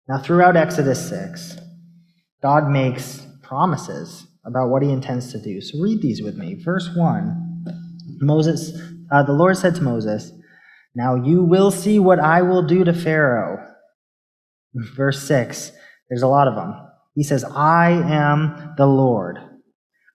Now, 0.07 0.19
throughout 0.19 0.57
Exodus 0.57 1.07
6, 1.09 1.57
God 2.41 2.69
makes 2.69 3.25
promises 3.43 4.27
about 4.45 4.69
what 4.69 4.81
he 4.81 4.91
intends 4.91 5.31
to 5.31 5.41
do. 5.41 5.61
So 5.61 5.79
read 5.79 6.01
these 6.01 6.21
with 6.21 6.35
me. 6.35 6.55
Verse 6.63 6.89
1 6.95 7.47
Moses, 8.19 8.71
uh, 9.11 9.23
the 9.23 9.33
Lord 9.33 9.57
said 9.57 9.75
to 9.75 9.81
Moses, 9.81 10.31
Now 10.95 11.15
you 11.15 11.43
will 11.43 11.71
see 11.71 11.99
what 11.99 12.19
I 12.19 12.41
will 12.41 12.63
do 12.63 12.83
to 12.83 12.93
Pharaoh. 12.93 13.57
Verse 14.73 15.27
6, 15.27 15.71
there's 16.09 16.21
a 16.21 16.27
lot 16.27 16.47
of 16.47 16.55
them. 16.55 16.73
He 17.13 17.23
says, 17.23 17.43
I 17.43 17.89
am 17.91 18.73
the 18.77 18.85
Lord. 18.85 19.37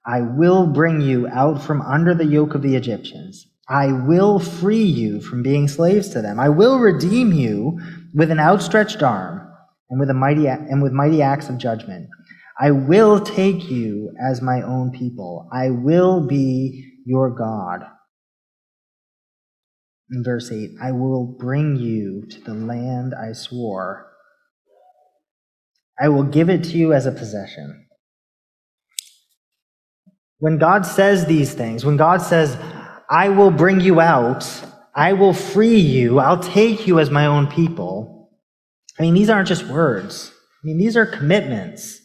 I 0.05 0.21
will 0.23 0.67
bring 0.67 1.01
you 1.01 1.29
out 1.29 1.63
from 1.63 1.83
under 1.83 2.15
the 2.15 2.25
yoke 2.25 2.55
of 2.55 2.63
the 2.63 2.77
Egyptians. 2.77 3.47
I 3.69 3.93
will 3.93 4.39
free 4.39 4.85
you 4.85 5.21
from 5.21 5.43
being 5.43 5.67
slaves 5.69 6.09
to 6.11 6.23
them. 6.23 6.39
I 6.39 6.49
will 6.49 6.79
redeem 6.79 7.33
you 7.33 7.81
with 8.15 8.31
an 8.31 8.39
outstretched 8.39 9.03
arm 9.03 9.46
and 9.91 10.01
with 10.01 10.11
a 10.11 10.15
mighty 10.15 10.47
and 10.47 10.83
with 10.83 10.93
mighty 10.93 11.23
acts 11.23 11.49
of 11.49 11.59
judgment. 11.59 12.09
I 12.59 12.71
will 12.71 13.21
take 13.21 13.71
you 13.71 14.13
as 14.21 14.41
my 14.41 14.63
own 14.63 14.91
people. 14.91 15.49
I 15.53 15.71
will 15.71 16.27
be 16.27 16.95
your 17.05 17.31
God. 17.31 17.85
In 20.11 20.25
verse 20.25 20.51
8, 20.51 20.71
I 20.83 20.93
will 20.93 21.25
bring 21.25 21.77
you 21.77 22.27
to 22.31 22.41
the 22.41 22.55
land 22.55 23.15
I 23.15 23.33
swore. 23.33 24.07
I 26.01 26.09
will 26.09 26.23
give 26.25 26.49
it 26.49 26.63
to 26.65 26.79
you 26.79 26.93
as 26.93 27.07
a 27.07 27.13
possession. 27.13 27.87
When 30.39 30.59
God 30.59 30.87
says 30.87 31.27
these 31.27 31.55
things, 31.55 31.85
when 31.85 31.97
God 31.97 32.23
says, 32.23 32.57
I 33.11 33.31
will 33.31 33.51
bring 33.51 33.81
you 33.81 34.01
out, 34.01 34.47
I 34.95 35.15
will 35.15 35.33
free 35.33 35.79
you, 35.79 36.19
I'll 36.19 36.43
take 36.43 36.87
you 36.87 37.01
as 37.01 37.11
my 37.11 37.27
own 37.27 37.47
people, 37.47 38.16
I 38.99 39.03
mean, 39.03 39.15
these 39.15 39.31
aren't 39.31 39.49
just 39.49 39.67
words. 39.67 40.33
I 40.63 40.67
mean, 40.67 40.79
these 40.79 40.97
are 40.97 41.07
commitments. 41.07 42.01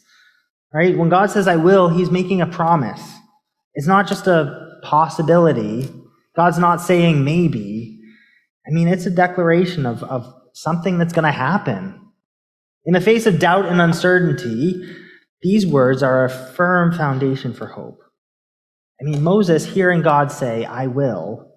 Right? 0.72 0.96
When 0.96 1.08
God 1.08 1.30
says, 1.30 1.48
I 1.48 1.56
will, 1.56 1.88
he's 1.88 2.10
making 2.10 2.40
a 2.40 2.46
promise. 2.46 3.02
It's 3.74 3.86
not 3.86 4.08
just 4.08 4.26
a 4.26 4.78
possibility. 4.82 5.92
God's 6.34 6.58
not 6.58 6.80
saying 6.80 7.24
maybe. 7.24 8.00
I 8.66 8.70
mean, 8.70 8.88
it's 8.88 9.06
a 9.06 9.10
declaration 9.10 9.84
of, 9.86 10.02
of 10.04 10.32
something 10.54 10.98
that's 10.98 11.12
going 11.12 11.24
to 11.24 11.32
happen. 11.32 11.98
In 12.84 12.94
the 12.94 13.00
face 13.00 13.26
of 13.26 13.38
doubt 13.38 13.66
and 13.66 13.80
uncertainty, 13.80 14.82
these 15.42 15.66
words 15.66 16.02
are 16.02 16.24
a 16.24 16.30
firm 16.30 16.92
foundation 16.92 17.52
for 17.52 17.66
hope. 17.66 17.98
I 19.00 19.04
mean, 19.04 19.22
Moses 19.22 19.66
hearing 19.66 20.02
God 20.02 20.30
say, 20.30 20.64
I 20.64 20.86
will, 20.86 21.51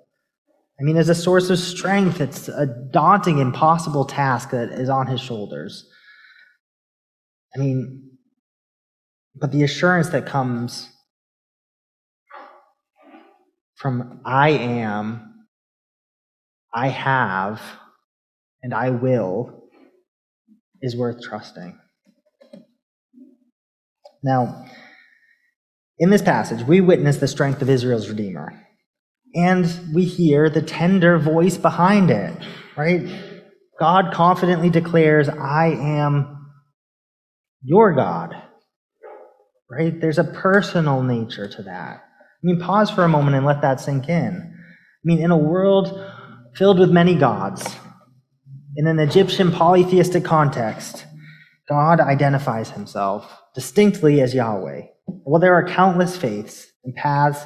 I 0.80 0.84
mean, 0.84 0.98
as 0.98 1.08
a 1.08 1.16
source 1.16 1.50
of 1.50 1.58
strength, 1.58 2.20
it's 2.20 2.50
a 2.50 2.66
daunting, 2.66 3.40
impossible 3.40 4.06
task 4.06 4.50
that 4.50 4.70
is 4.70 4.90
on 4.90 5.08
his 5.08 5.22
shoulders. 5.22 5.90
I 7.56 7.60
mean, 7.60 8.12
but 9.36 9.52
the 9.52 9.64
assurance 9.64 10.10
that 10.10 10.26
comes 10.26 10.90
from 13.76 14.22
I 14.26 14.50
am, 14.50 15.46
I 16.74 16.90
have, 16.90 17.62
and 18.62 18.74
I 18.74 18.90
will 18.90 19.70
is 20.82 20.96
worth 20.96 21.22
trusting. 21.22 21.80
Now, 24.24 24.66
in 26.00 26.10
this 26.10 26.22
passage, 26.22 26.64
we 26.64 26.82
witness 26.82 27.18
the 27.18 27.28
strength 27.28 27.62
of 27.62 27.70
Israel's 27.70 28.10
Redeemer. 28.10 28.65
And 29.36 29.94
we 29.94 30.06
hear 30.06 30.50
the 30.50 30.62
tender 30.62 31.20
voice 31.20 31.58
behind 31.58 32.10
it, 32.10 32.34
right? 32.78 33.06
God 33.80 34.14
confidently 34.14 34.70
declares, 34.70 35.28
I 35.28 35.68
am 35.68 36.52
your 37.62 37.94
God, 37.94 38.34
right? 39.70 40.00
There's 40.00 40.20
a 40.20 40.24
personal 40.24 41.04
nature 41.04 41.50
to 41.50 41.64
that. 41.64 41.98
I 41.98 42.42
mean, 42.44 42.62
pause 42.62 42.90
for 42.90 43.04
a 43.04 43.10
moment 43.10 43.36
and 43.36 43.46
let 43.46 43.62
that 43.62 43.82
sink 43.82 44.08
in. 44.08 44.54
I 44.54 45.04
mean, 45.04 45.20
in 45.20 45.32
a 45.32 45.38
world 45.38 46.02
filled 46.56 46.80
with 46.80 46.92
many 46.92 47.16
gods, 47.16 47.76
in 48.78 48.88
an 48.88 49.00
Egyptian 49.00 49.52
polytheistic 49.52 50.24
context, 50.24 51.06
God 51.68 52.00
identifies 52.00 52.70
himself 52.70 53.30
distinctly 53.54 54.22
as 54.22 54.34
Yahweh. 54.34 54.82
While 55.06 55.42
there 55.42 55.56
are 55.56 55.68
countless 55.68 56.16
faiths 56.16 56.68
and 56.84 56.96
paths 56.96 57.46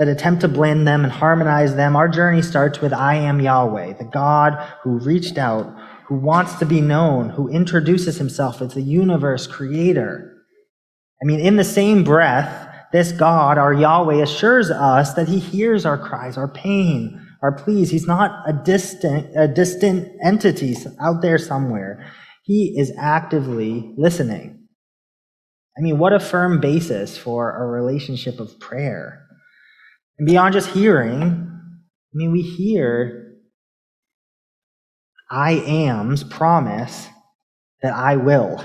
that 0.00 0.08
attempt 0.08 0.40
to 0.40 0.48
blend 0.48 0.88
them 0.88 1.04
and 1.04 1.12
harmonize 1.12 1.76
them, 1.76 1.94
our 1.94 2.08
journey 2.08 2.40
starts 2.40 2.80
with 2.80 2.90
I 2.90 3.16
am 3.16 3.38
Yahweh, 3.38 3.98
the 3.98 4.06
God 4.06 4.54
who 4.82 4.98
reached 4.98 5.36
out, 5.36 5.78
who 6.06 6.14
wants 6.14 6.54
to 6.54 6.64
be 6.64 6.80
known, 6.80 7.28
who 7.28 7.48
introduces 7.48 8.16
himself 8.16 8.62
as 8.62 8.72
the 8.72 8.80
universe 8.80 9.46
creator. 9.46 10.42
I 11.22 11.26
mean, 11.26 11.40
in 11.40 11.56
the 11.56 11.64
same 11.64 12.02
breath, 12.02 12.66
this 12.94 13.12
God, 13.12 13.58
our 13.58 13.74
Yahweh, 13.74 14.22
assures 14.22 14.70
us 14.70 15.12
that 15.12 15.28
he 15.28 15.38
hears 15.38 15.84
our 15.84 15.98
cries, 15.98 16.38
our 16.38 16.48
pain, 16.48 17.20
our 17.42 17.52
pleas. 17.52 17.90
He's 17.90 18.06
not 18.06 18.48
a 18.48 18.54
distant, 18.54 19.26
a 19.36 19.46
distant 19.48 20.08
entity 20.24 20.78
out 20.98 21.20
there 21.20 21.36
somewhere. 21.36 22.10
He 22.44 22.74
is 22.78 22.90
actively 22.98 23.92
listening. 23.98 24.66
I 25.76 25.82
mean, 25.82 25.98
what 25.98 26.14
a 26.14 26.20
firm 26.20 26.58
basis 26.58 27.18
for 27.18 27.54
a 27.54 27.66
relationship 27.66 28.40
of 28.40 28.58
prayer. 28.58 29.26
And 30.20 30.26
beyond 30.26 30.52
just 30.52 30.68
hearing, 30.68 31.22
I 31.22 32.12
mean, 32.12 32.30
we 32.30 32.42
hear 32.42 33.38
I 35.30 35.52
am's 35.52 36.22
promise 36.24 37.08
that 37.82 37.94
I 37.94 38.16
will. 38.16 38.62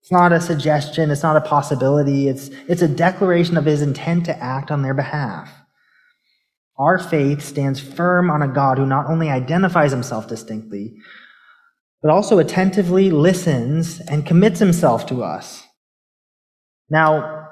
It's 0.00 0.10
not 0.10 0.32
a 0.32 0.40
suggestion, 0.40 1.10
it's 1.10 1.22
not 1.22 1.36
a 1.36 1.42
possibility, 1.42 2.26
it's, 2.26 2.48
it's 2.68 2.80
a 2.80 2.88
declaration 2.88 3.58
of 3.58 3.66
his 3.66 3.82
intent 3.82 4.24
to 4.24 4.42
act 4.42 4.70
on 4.70 4.80
their 4.80 4.94
behalf. 4.94 5.52
Our 6.78 6.98
faith 6.98 7.42
stands 7.42 7.78
firm 7.78 8.30
on 8.30 8.40
a 8.40 8.48
God 8.48 8.78
who 8.78 8.86
not 8.86 9.10
only 9.10 9.28
identifies 9.28 9.90
himself 9.90 10.26
distinctly, 10.26 10.94
but 12.00 12.10
also 12.10 12.38
attentively 12.38 13.10
listens 13.10 14.00
and 14.00 14.24
commits 14.24 14.58
himself 14.58 15.04
to 15.08 15.22
us. 15.22 15.64
Now, 16.88 17.50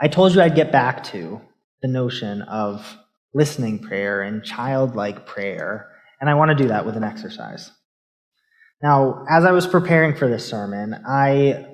I 0.00 0.06
told 0.06 0.32
you 0.32 0.40
I'd 0.40 0.54
get 0.54 0.70
back 0.70 1.02
to 1.06 1.40
the 1.82 1.88
notion 1.88 2.42
of 2.42 2.96
listening 3.34 3.80
prayer 3.80 4.22
and 4.22 4.44
childlike 4.44 5.26
prayer, 5.26 5.90
and 6.20 6.30
I 6.30 6.34
want 6.34 6.50
to 6.50 6.54
do 6.54 6.68
that 6.68 6.86
with 6.86 6.96
an 6.96 7.04
exercise. 7.04 7.70
Now, 8.82 9.24
as 9.30 9.44
I 9.44 9.52
was 9.52 9.66
preparing 9.66 10.14
for 10.16 10.28
this 10.28 10.48
sermon, 10.48 10.94
I 11.06 11.66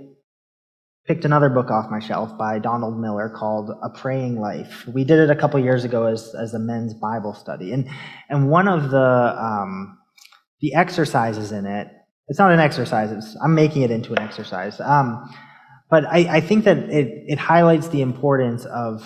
picked 1.07 1.25
another 1.25 1.49
book 1.49 1.71
off 1.71 1.91
my 1.91 2.01
shelf 2.01 2.37
by 2.37 2.59
Donald 2.59 3.01
Miller 3.01 3.31
called 3.31 3.71
A 3.83 3.89
Praying 3.89 4.39
Life. 4.39 4.87
We 4.87 5.05
did 5.05 5.19
it 5.19 5.31
a 5.31 5.35
couple 5.35 5.59
years 5.59 5.85
ago 5.85 6.05
as, 6.05 6.35
as 6.35 6.53
a 6.53 6.59
men's 6.59 6.93
Bible 6.93 7.33
study. 7.33 7.73
And, 7.73 7.89
and 8.29 8.51
one 8.51 8.69
of 8.69 8.91
the, 8.91 9.35
um, 9.43 9.99
the 10.61 10.75
exercises 10.75 11.51
in 11.51 11.65
it, 11.65 11.89
it's 12.29 12.39
not 12.39 12.53
an 12.53 12.61
exercise, 12.61 13.37
I'm 13.43 13.55
making 13.55 13.83
it 13.83 13.91
into 13.91 14.13
an 14.13 14.19
exercise. 14.19 14.79
Um, 14.81 15.35
but 15.91 16.05
I, 16.05 16.37
I 16.37 16.41
think 16.43 16.65
that 16.65 16.77
it, 16.77 17.25
it 17.27 17.39
highlights 17.39 17.89
the 17.89 18.03
importance 18.03 18.67
of 18.67 19.03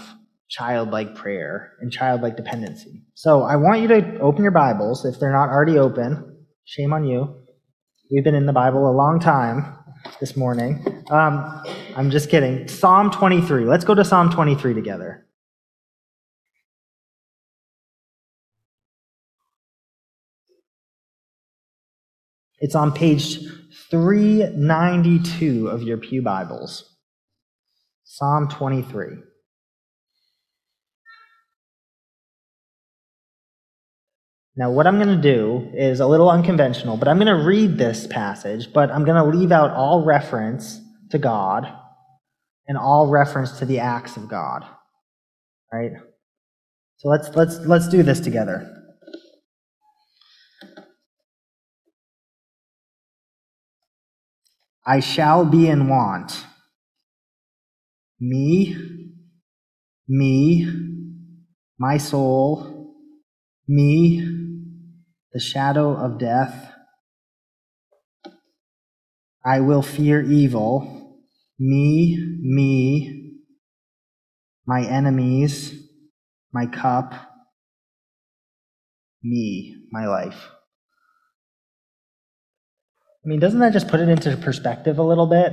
childlike 0.52 1.14
prayer 1.14 1.72
and 1.80 1.90
childlike 1.90 2.36
dependency. 2.36 3.02
So 3.14 3.42
I 3.42 3.56
want 3.56 3.80
you 3.80 3.88
to 3.88 4.18
open 4.20 4.42
your 4.42 4.52
Bibles 4.52 5.06
if 5.06 5.18
they're 5.18 5.32
not 5.32 5.48
already 5.48 5.78
open. 5.78 6.44
Shame 6.66 6.92
on 6.92 7.04
you. 7.04 7.34
We've 8.10 8.22
been 8.22 8.34
in 8.34 8.44
the 8.44 8.52
Bible 8.52 8.88
a 8.88 8.92
long 8.92 9.18
time 9.18 9.74
this 10.20 10.36
morning. 10.36 11.04
Um, 11.10 11.62
I'm 11.96 12.10
just 12.10 12.28
kidding. 12.28 12.68
Psalm 12.68 13.10
23. 13.10 13.64
Let's 13.64 13.84
go 13.84 13.94
to 13.94 14.04
Psalm 14.04 14.30
23 14.30 14.74
together. 14.74 15.26
It's 22.60 22.74
on 22.74 22.92
page 22.92 23.38
392 23.90 25.68
of 25.68 25.82
your 25.82 25.96
Pew 25.96 26.20
Bibles. 26.20 26.94
Psalm 28.04 28.48
23. 28.48 29.31
Now, 34.54 34.70
what 34.70 34.86
I'm 34.86 34.96
going 34.96 35.16
to 35.16 35.22
do 35.22 35.70
is 35.74 36.00
a 36.00 36.06
little 36.06 36.30
unconventional, 36.30 36.98
but 36.98 37.08
I'm 37.08 37.16
going 37.16 37.26
to 37.26 37.44
read 37.44 37.78
this 37.78 38.06
passage, 38.06 38.72
but 38.72 38.90
I'm 38.90 39.04
going 39.04 39.16
to 39.16 39.38
leave 39.38 39.50
out 39.50 39.70
all 39.70 40.04
reference 40.04 40.78
to 41.10 41.18
God 41.18 41.66
and 42.68 42.76
all 42.76 43.08
reference 43.08 43.58
to 43.60 43.64
the 43.64 43.78
acts 43.78 44.16
of 44.16 44.28
God. 44.28 44.64
Right? 45.72 45.92
So 46.98 47.08
let's 47.08 47.34
let's 47.34 47.56
let's 47.66 47.88
do 47.88 48.02
this 48.02 48.20
together. 48.20 48.82
I 54.84 55.00
shall 55.00 55.44
be 55.44 55.68
in 55.68 55.88
want. 55.88 56.44
Me, 58.20 58.76
me, 60.08 60.68
my 61.78 61.98
soul, 61.98 62.71
me, 63.68 64.26
the 65.32 65.40
shadow 65.40 65.94
of 65.94 66.18
death. 66.18 66.72
I 69.44 69.60
will 69.60 69.82
fear 69.82 70.22
evil. 70.22 71.20
Me, 71.58 72.18
me, 72.40 73.38
my 74.66 74.84
enemies, 74.84 75.74
my 76.52 76.66
cup, 76.66 77.14
me, 79.22 79.76
my 79.90 80.06
life. 80.06 80.48
I 83.24 83.28
mean, 83.28 83.38
doesn't 83.38 83.60
that 83.60 83.72
just 83.72 83.88
put 83.88 84.00
it 84.00 84.08
into 84.08 84.36
perspective 84.36 84.98
a 84.98 85.02
little 85.02 85.26
bit? 85.26 85.52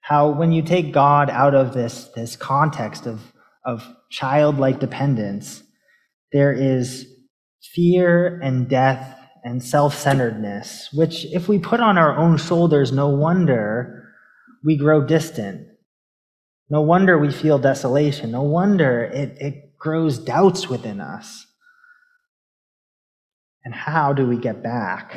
How 0.00 0.30
when 0.30 0.52
you 0.52 0.62
take 0.62 0.92
God 0.92 1.28
out 1.28 1.54
of 1.54 1.74
this, 1.74 2.04
this 2.14 2.36
context 2.36 3.06
of, 3.06 3.20
of 3.64 3.86
childlike 4.10 4.80
dependence, 4.80 5.62
there 6.32 6.52
is 6.52 7.06
fear 7.62 8.40
and 8.40 8.68
death 8.68 9.18
and 9.42 9.62
self 9.62 9.96
centeredness, 9.96 10.88
which, 10.92 11.24
if 11.26 11.48
we 11.48 11.58
put 11.58 11.80
on 11.80 11.98
our 11.98 12.16
own 12.16 12.36
shoulders, 12.36 12.92
no 12.92 13.08
wonder 13.08 14.08
we 14.64 14.76
grow 14.76 15.04
distant. 15.04 15.66
No 16.68 16.82
wonder 16.82 17.18
we 17.18 17.32
feel 17.32 17.58
desolation. 17.58 18.30
No 18.30 18.42
wonder 18.42 19.04
it, 19.04 19.36
it 19.40 19.78
grows 19.78 20.18
doubts 20.18 20.68
within 20.68 21.00
us. 21.00 21.46
And 23.64 23.74
how 23.74 24.12
do 24.12 24.26
we 24.26 24.36
get 24.36 24.62
back? 24.62 25.16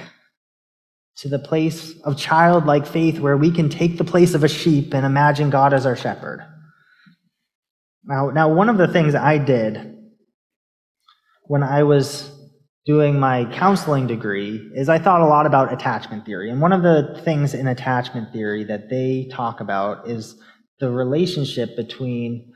to 1.17 1.29
the 1.29 1.39
place 1.39 1.99
of 2.01 2.17
childlike 2.17 2.85
faith 2.87 3.19
where 3.19 3.37
we 3.37 3.51
can 3.51 3.69
take 3.69 3.97
the 3.97 4.03
place 4.03 4.33
of 4.33 4.43
a 4.43 4.47
sheep 4.47 4.93
and 4.93 5.05
imagine 5.05 5.49
God 5.49 5.73
as 5.73 5.85
our 5.85 5.95
shepherd. 5.95 6.45
Now, 8.03 8.31
now 8.31 8.53
one 8.53 8.69
of 8.69 8.77
the 8.77 8.87
things 8.87 9.15
I 9.15 9.37
did 9.37 9.92
when 11.45 11.63
I 11.63 11.83
was 11.83 12.29
doing 12.85 13.19
my 13.19 13.45
counseling 13.53 14.07
degree 14.07 14.69
is 14.75 14.89
I 14.89 14.99
thought 14.99 15.21
a 15.21 15.25
lot 15.25 15.45
about 15.45 15.71
attachment 15.71 16.25
theory. 16.25 16.49
And 16.49 16.59
one 16.59 16.73
of 16.73 16.83
the 16.83 17.21
things 17.23 17.53
in 17.53 17.67
attachment 17.67 18.33
theory 18.33 18.63
that 18.65 18.89
they 18.89 19.29
talk 19.31 19.61
about 19.61 20.09
is 20.09 20.35
the 20.79 20.91
relationship 20.91 21.77
between 21.77 22.51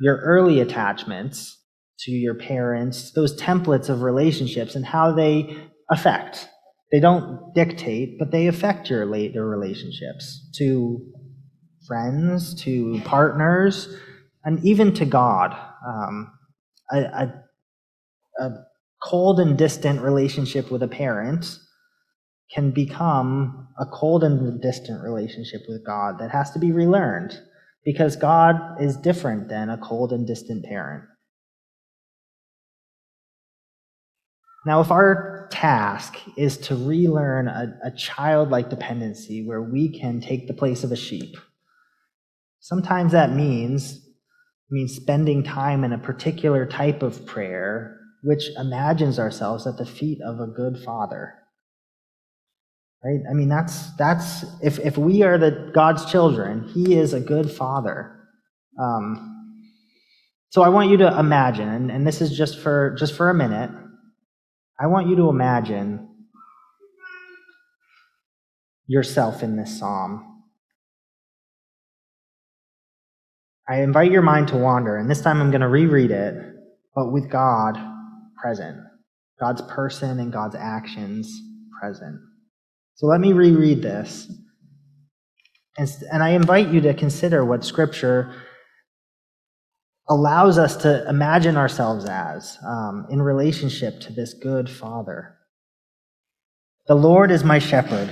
your 0.00 0.18
early 0.18 0.60
attachments 0.60 1.58
to 2.00 2.10
your 2.10 2.34
parents, 2.34 3.12
those 3.12 3.40
templates 3.40 3.88
of 3.88 4.02
relationships, 4.02 4.74
and 4.74 4.84
how 4.84 5.12
they 5.12 5.56
affect 5.90 6.48
they 6.92 7.00
don't 7.00 7.52
dictate, 7.54 8.18
but 8.18 8.30
they 8.30 8.46
affect 8.46 8.90
your 8.90 9.06
later 9.06 9.46
relationships 9.46 10.48
to 10.56 11.04
friends, 11.86 12.54
to 12.62 13.00
partners, 13.04 13.94
and 14.44 14.64
even 14.64 14.94
to 14.94 15.04
God. 15.04 15.56
Um, 15.86 16.32
a, 16.92 17.32
a 18.40 18.50
cold 19.02 19.40
and 19.40 19.56
distant 19.56 20.00
relationship 20.00 20.70
with 20.70 20.82
a 20.82 20.88
parent 20.88 21.58
can 22.54 22.70
become 22.70 23.68
a 23.78 23.86
cold 23.86 24.22
and 24.22 24.60
distant 24.60 25.02
relationship 25.02 25.62
with 25.68 25.84
God 25.84 26.18
that 26.20 26.30
has 26.30 26.50
to 26.52 26.58
be 26.58 26.72
relearned 26.72 27.40
because 27.84 28.16
God 28.16 28.56
is 28.80 28.96
different 28.96 29.48
than 29.48 29.68
a 29.68 29.78
cold 29.78 30.12
and 30.12 30.26
distant 30.26 30.64
parent. 30.64 31.04
Now, 34.64 34.80
if 34.80 34.90
our 34.90 35.48
task 35.52 36.16
is 36.36 36.58
to 36.58 36.74
relearn 36.74 37.46
a, 37.46 37.72
a 37.84 37.90
childlike 37.92 38.68
dependency 38.68 39.46
where 39.46 39.62
we 39.62 39.96
can 39.96 40.20
take 40.20 40.48
the 40.48 40.54
place 40.54 40.82
of 40.82 40.90
a 40.90 40.96
sheep, 40.96 41.36
sometimes 42.60 43.12
that 43.12 43.32
means 43.32 44.02
means 44.68 44.96
spending 44.96 45.44
time 45.44 45.84
in 45.84 45.92
a 45.92 45.98
particular 45.98 46.66
type 46.66 47.04
of 47.04 47.24
prayer 47.24 47.95
which 48.26 48.50
imagines 48.58 49.20
ourselves 49.20 49.68
at 49.68 49.76
the 49.76 49.86
feet 49.86 50.18
of 50.20 50.40
a 50.40 50.48
good 50.48 50.76
father. 50.84 51.34
Right? 53.04 53.20
I 53.30 53.34
mean 53.34 53.48
that's 53.48 53.94
that's 53.94 54.44
if 54.60 54.80
if 54.80 54.98
we 54.98 55.22
are 55.22 55.38
the 55.38 55.70
god's 55.72 56.10
children 56.10 56.68
he 56.74 56.96
is 56.96 57.12
a 57.12 57.20
good 57.20 57.48
father. 57.48 58.18
Um, 58.82 59.62
so 60.50 60.62
i 60.62 60.68
want 60.68 60.90
you 60.90 60.96
to 60.98 61.18
imagine 61.18 61.68
and, 61.68 61.90
and 61.90 62.06
this 62.06 62.20
is 62.20 62.36
just 62.36 62.58
for 62.58 62.96
just 62.98 63.14
for 63.14 63.30
a 63.30 63.34
minute. 63.34 63.70
I 64.80 64.88
want 64.88 65.08
you 65.08 65.14
to 65.16 65.28
imagine 65.28 66.08
yourself 68.88 69.44
in 69.44 69.56
this 69.56 69.78
psalm. 69.78 70.42
I 73.68 73.82
invite 73.82 74.10
your 74.10 74.22
mind 74.22 74.48
to 74.48 74.56
wander, 74.56 74.96
and 74.96 75.08
this 75.08 75.22
time 75.22 75.40
I'm 75.40 75.50
going 75.50 75.60
to 75.60 75.68
reread 75.68 76.10
it, 76.10 76.34
but 76.94 77.12
with 77.12 77.30
God 77.30 77.78
present, 78.40 78.78
God's 79.40 79.62
person 79.62 80.18
and 80.20 80.32
God's 80.32 80.54
actions 80.54 81.32
present. 81.80 82.18
So 82.94 83.06
let 83.06 83.20
me 83.20 83.32
reread 83.32 83.82
this. 83.82 84.30
And, 85.78 86.22
I 86.22 86.30
invite 86.30 86.68
you 86.68 86.80
to 86.82 86.94
consider 86.94 87.44
what 87.44 87.62
Scripture 87.62 88.34
allows 90.08 90.56
us 90.56 90.76
to 90.76 91.06
imagine 91.06 91.58
ourselves 91.58 92.06
as 92.06 92.56
um, 92.66 93.06
in 93.10 93.20
relationship 93.20 94.00
to 94.00 94.12
this 94.12 94.32
good 94.32 94.70
Father. 94.70 95.36
The 96.86 96.94
Lord 96.94 97.30
is 97.30 97.44
my 97.44 97.58
shepherd. 97.58 98.08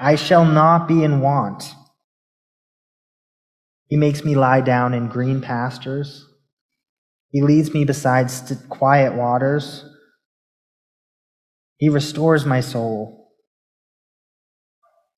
I 0.00 0.16
shall 0.16 0.44
not 0.44 0.88
be 0.88 1.04
in 1.04 1.20
want. 1.20 1.72
He 3.88 3.96
makes 3.96 4.24
me 4.24 4.34
lie 4.34 4.62
down 4.62 4.94
in 4.94 5.08
green 5.08 5.40
pastures. 5.40 6.25
He 7.30 7.42
leads 7.42 7.72
me 7.74 7.84
beside 7.84 8.30
st- 8.30 8.68
quiet 8.68 9.14
waters. 9.14 9.84
He 11.78 11.88
restores 11.88 12.46
my 12.46 12.60
soul. 12.60 13.32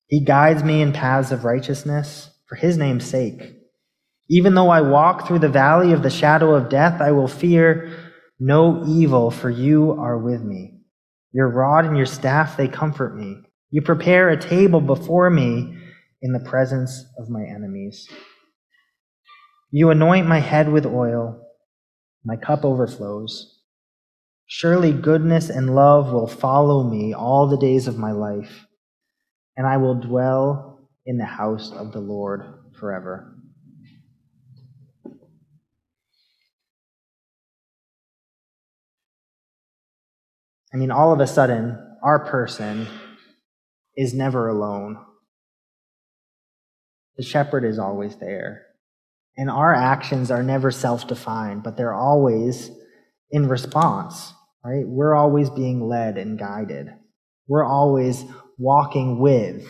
He 0.08 0.24
guides 0.24 0.64
me 0.64 0.80
in 0.82 0.92
paths 0.92 1.30
of 1.32 1.44
righteousness 1.44 2.30
for 2.48 2.56
his 2.56 2.76
name's 2.76 3.04
sake. 3.04 3.54
Even 4.30 4.54
though 4.54 4.70
I 4.70 4.80
walk 4.80 5.26
through 5.26 5.38
the 5.40 5.48
valley 5.48 5.92
of 5.92 6.02
the 6.02 6.10
shadow 6.10 6.54
of 6.54 6.68
death, 6.68 7.00
I 7.00 7.12
will 7.12 7.28
fear 7.28 7.90
no 8.40 8.84
evil, 8.86 9.30
for 9.30 9.50
you 9.50 9.92
are 9.92 10.18
with 10.18 10.42
me. 10.42 10.80
Your 11.32 11.48
rod 11.48 11.84
and 11.84 11.96
your 11.96 12.06
staff, 12.06 12.56
they 12.56 12.68
comfort 12.68 13.16
me. 13.16 13.42
You 13.70 13.82
prepare 13.82 14.28
a 14.28 14.40
table 14.40 14.80
before 14.80 15.28
me 15.30 15.76
in 16.22 16.32
the 16.32 16.40
presence 16.40 17.04
of 17.18 17.28
my 17.28 17.42
enemies. 17.42 18.08
You 19.70 19.90
anoint 19.90 20.26
my 20.26 20.40
head 20.40 20.70
with 20.70 20.86
oil, 20.86 21.40
my 22.28 22.36
cup 22.36 22.62
overflows. 22.62 23.62
Surely 24.46 24.92
goodness 24.92 25.48
and 25.48 25.74
love 25.74 26.12
will 26.12 26.26
follow 26.26 26.82
me 26.82 27.14
all 27.14 27.48
the 27.48 27.56
days 27.56 27.86
of 27.86 27.96
my 27.96 28.12
life, 28.12 28.66
and 29.56 29.66
I 29.66 29.78
will 29.78 29.94
dwell 29.94 30.90
in 31.06 31.16
the 31.16 31.24
house 31.24 31.72
of 31.72 31.92
the 31.92 32.00
Lord 32.00 32.42
forever. 32.78 33.34
I 40.72 40.76
mean, 40.76 40.90
all 40.90 41.14
of 41.14 41.20
a 41.20 41.26
sudden, 41.26 41.78
our 42.02 42.26
person 42.26 42.86
is 43.96 44.12
never 44.12 44.48
alone. 44.48 44.98
The 47.16 47.22
shepherd 47.22 47.64
is 47.64 47.78
always 47.78 48.16
there. 48.16 48.67
And 49.38 49.48
our 49.48 49.72
actions 49.72 50.32
are 50.32 50.42
never 50.42 50.72
self 50.72 51.06
defined, 51.06 51.62
but 51.62 51.76
they're 51.76 51.94
always 51.94 52.72
in 53.30 53.48
response, 53.48 54.32
right? 54.64 54.84
We're 54.84 55.14
always 55.14 55.48
being 55.48 55.80
led 55.80 56.18
and 56.18 56.36
guided. 56.36 56.88
We're 57.46 57.64
always 57.64 58.24
walking 58.58 59.20
with. 59.20 59.64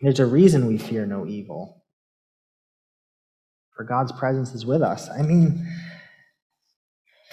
There's 0.00 0.20
a 0.20 0.26
reason 0.26 0.68
we 0.68 0.78
fear 0.78 1.04
no 1.04 1.26
evil. 1.26 1.82
For 3.76 3.84
God's 3.84 4.12
presence 4.12 4.54
is 4.54 4.64
with 4.64 4.82
us. 4.82 5.08
I 5.10 5.22
mean, 5.22 5.66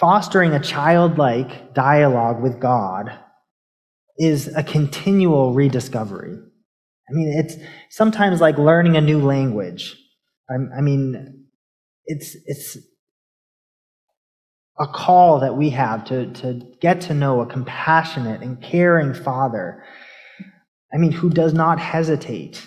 fostering 0.00 0.54
a 0.54 0.60
childlike 0.60 1.72
dialogue 1.72 2.42
with 2.42 2.58
God 2.58 3.16
is 4.18 4.48
a 4.56 4.64
continual 4.64 5.54
rediscovery. 5.54 6.36
I 6.36 7.12
mean, 7.12 7.38
it's 7.38 7.56
sometimes 7.90 8.40
like 8.40 8.58
learning 8.58 8.96
a 8.96 9.00
new 9.00 9.20
language. 9.20 9.96
I, 10.50 10.78
I 10.78 10.80
mean, 10.80 11.46
it's, 12.06 12.36
it's 12.46 12.76
a 14.78 14.86
call 14.86 15.40
that 15.40 15.56
we 15.56 15.70
have 15.70 16.04
to, 16.06 16.32
to 16.32 16.62
get 16.80 17.02
to 17.02 17.14
know 17.14 17.40
a 17.40 17.46
compassionate 17.46 18.42
and 18.42 18.62
caring 18.62 19.14
Father. 19.14 19.84
I 20.92 20.96
mean, 20.96 21.12
who 21.12 21.30
does 21.30 21.52
not 21.52 21.78
hesitate 21.78 22.66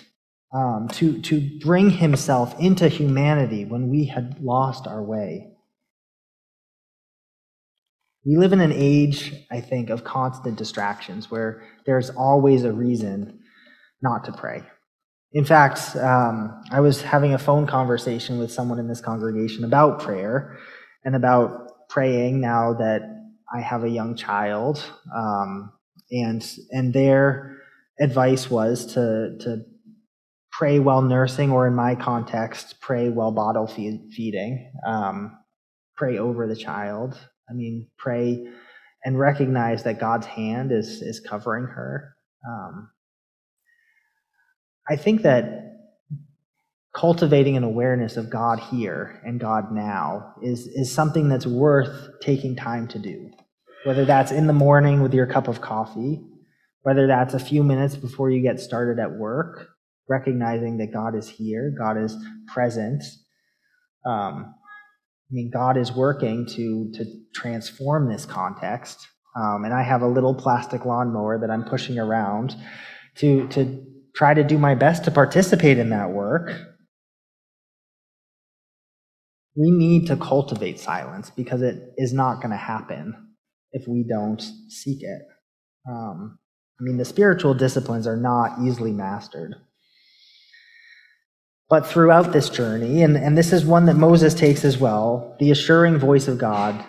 um, 0.54 0.88
to, 0.92 1.20
to 1.22 1.58
bring 1.60 1.90
himself 1.90 2.58
into 2.60 2.88
humanity 2.88 3.64
when 3.64 3.90
we 3.90 4.06
had 4.06 4.40
lost 4.40 4.86
our 4.86 5.02
way. 5.02 5.50
We 8.24 8.36
live 8.36 8.52
in 8.52 8.60
an 8.60 8.72
age, 8.72 9.34
I 9.50 9.60
think, 9.60 9.90
of 9.90 10.04
constant 10.04 10.56
distractions 10.56 11.30
where 11.30 11.64
there's 11.84 12.10
always 12.10 12.64
a 12.64 12.72
reason 12.72 13.40
not 14.00 14.24
to 14.24 14.32
pray. 14.32 14.62
In 15.34 15.44
fact, 15.44 15.96
um, 15.96 16.62
I 16.70 16.80
was 16.80 17.02
having 17.02 17.34
a 17.34 17.38
phone 17.38 17.66
conversation 17.66 18.38
with 18.38 18.52
someone 18.52 18.78
in 18.78 18.86
this 18.86 19.00
congregation 19.00 19.64
about 19.64 20.00
prayer 20.00 20.56
and 21.04 21.16
about 21.16 21.88
praying 21.88 22.40
now 22.40 22.74
that 22.74 23.02
I 23.52 23.60
have 23.60 23.82
a 23.82 23.88
young 23.88 24.14
child. 24.14 24.82
Um, 25.14 25.72
and, 26.12 26.48
and 26.70 26.94
their 26.94 27.58
advice 28.00 28.48
was 28.48 28.86
to, 28.94 29.36
to 29.40 29.64
pray 30.52 30.78
while 30.78 31.02
nursing, 31.02 31.50
or 31.50 31.66
in 31.66 31.74
my 31.74 31.96
context, 31.96 32.80
pray 32.80 33.08
while 33.08 33.32
bottle 33.32 33.66
feed, 33.66 34.10
feeding, 34.14 34.70
um, 34.86 35.36
pray 35.96 36.16
over 36.16 36.46
the 36.46 36.54
child. 36.56 37.18
I 37.50 37.54
mean, 37.54 37.88
pray 37.98 38.46
and 39.04 39.18
recognize 39.18 39.82
that 39.82 40.00
God's 40.00 40.26
hand 40.26 40.70
is 40.70 41.02
is 41.02 41.20
covering 41.20 41.64
her. 41.64 42.14
Um, 42.48 42.90
I 44.88 44.96
think 44.96 45.22
that 45.22 45.64
cultivating 46.94 47.56
an 47.56 47.64
awareness 47.64 48.16
of 48.16 48.30
God 48.30 48.60
here 48.60 49.20
and 49.24 49.40
God 49.40 49.72
now 49.72 50.34
is 50.42 50.66
is 50.66 50.92
something 50.92 51.28
that's 51.28 51.46
worth 51.46 51.90
taking 52.22 52.54
time 52.54 52.86
to 52.88 52.98
do. 52.98 53.30
Whether 53.84 54.04
that's 54.04 54.32
in 54.32 54.46
the 54.46 54.52
morning 54.52 55.02
with 55.02 55.12
your 55.12 55.26
cup 55.26 55.48
of 55.48 55.60
coffee, 55.60 56.22
whether 56.82 57.06
that's 57.06 57.34
a 57.34 57.38
few 57.38 57.62
minutes 57.62 57.96
before 57.96 58.30
you 58.30 58.40
get 58.42 58.60
started 58.60 59.02
at 59.02 59.12
work, 59.12 59.68
recognizing 60.08 60.78
that 60.78 60.92
God 60.92 61.14
is 61.14 61.28
here, 61.28 61.74
God 61.76 61.98
is 61.98 62.16
present. 62.46 63.02
Um, 64.06 64.54
I 64.54 65.32
mean, 65.32 65.50
God 65.52 65.76
is 65.76 65.92
working 65.92 66.46
to 66.46 66.92
to 66.94 67.04
transform 67.34 68.08
this 68.08 68.24
context. 68.24 69.08
Um, 69.36 69.64
and 69.64 69.74
I 69.74 69.82
have 69.82 70.02
a 70.02 70.06
little 70.06 70.34
plastic 70.34 70.84
lawnmower 70.84 71.40
that 71.40 71.50
I'm 71.50 71.64
pushing 71.64 71.98
around 71.98 72.54
to 73.16 73.48
to 73.48 73.93
try 74.14 74.34
to 74.34 74.44
do 74.44 74.58
my 74.58 74.74
best 74.74 75.04
to 75.04 75.10
participate 75.10 75.78
in 75.78 75.90
that 75.90 76.10
work. 76.10 76.52
We 79.56 79.70
need 79.70 80.06
to 80.08 80.16
cultivate 80.16 80.80
silence 80.80 81.30
because 81.30 81.62
it 81.62 81.92
is 81.96 82.12
not 82.12 82.36
going 82.36 82.50
to 82.50 82.56
happen 82.56 83.34
if 83.72 83.86
we 83.86 84.04
don't 84.08 84.42
seek 84.68 85.02
it. 85.02 85.22
Um, 85.88 86.38
I 86.80 86.82
mean, 86.82 86.96
the 86.96 87.04
spiritual 87.04 87.54
disciplines 87.54 88.06
are 88.06 88.16
not 88.16 88.58
easily 88.64 88.92
mastered. 88.92 89.54
But 91.70 91.86
throughout 91.86 92.32
this 92.32 92.50
journey, 92.50 93.02
and, 93.02 93.16
and 93.16 93.38
this 93.38 93.52
is 93.52 93.64
one 93.64 93.86
that 93.86 93.94
Moses 93.94 94.34
takes 94.34 94.64
as 94.64 94.78
well, 94.78 95.36
the 95.40 95.50
assuring 95.50 95.98
voice 95.98 96.28
of 96.28 96.38
God 96.38 96.84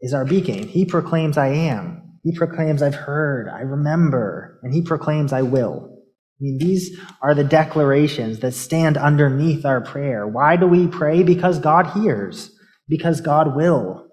is 0.00 0.12
our 0.12 0.24
beacon. 0.24 0.68
He 0.68 0.84
proclaims, 0.84 1.38
I 1.38 1.48
am. 1.48 2.18
He 2.24 2.36
proclaims, 2.36 2.82
I've 2.82 2.94
heard, 2.94 3.48
I 3.48 3.60
remember, 3.60 4.60
and 4.62 4.72
he 4.72 4.82
proclaims, 4.82 5.32
I 5.32 5.42
will. 5.42 5.97
I 6.40 6.44
mean, 6.44 6.58
these 6.58 6.98
are 7.20 7.34
the 7.34 7.42
declarations 7.44 8.38
that 8.40 8.54
stand 8.54 8.96
underneath 8.96 9.64
our 9.64 9.80
prayer. 9.80 10.26
Why 10.26 10.56
do 10.56 10.68
we 10.68 10.86
pray? 10.86 11.24
Because 11.24 11.58
God 11.58 11.86
hears, 11.88 12.52
because 12.88 13.20
God 13.20 13.56
will. 13.56 14.06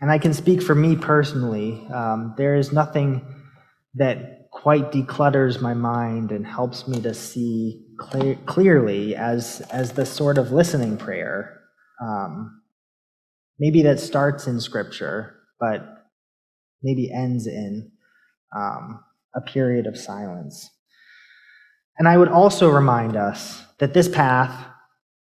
And 0.00 0.10
I 0.10 0.18
can 0.18 0.34
speak 0.34 0.60
for 0.60 0.74
me 0.74 0.96
personally. 0.96 1.86
Um, 1.90 2.34
there 2.36 2.56
is 2.56 2.70
nothing 2.70 3.22
that 3.94 4.50
quite 4.50 4.92
declutters 4.92 5.62
my 5.62 5.72
mind 5.72 6.32
and 6.32 6.46
helps 6.46 6.86
me 6.86 7.00
to 7.00 7.14
see 7.14 7.82
clear, 7.98 8.36
clearly 8.44 9.16
as 9.16 9.62
as 9.72 9.92
the 9.92 10.04
sort 10.04 10.36
of 10.36 10.52
listening 10.52 10.98
prayer. 10.98 11.60
Um, 12.02 12.60
maybe 13.58 13.82
that 13.84 13.98
starts 13.98 14.46
in 14.46 14.60
Scripture, 14.60 15.36
but 15.58 15.93
maybe 16.84 17.10
ends 17.10 17.48
in 17.48 17.90
um, 18.54 19.02
a 19.34 19.40
period 19.40 19.86
of 19.86 19.98
silence. 19.98 20.70
And 21.98 22.06
I 22.06 22.16
would 22.16 22.28
also 22.28 22.70
remind 22.70 23.16
us 23.16 23.62
that 23.78 23.94
this 23.94 24.08
path 24.08 24.66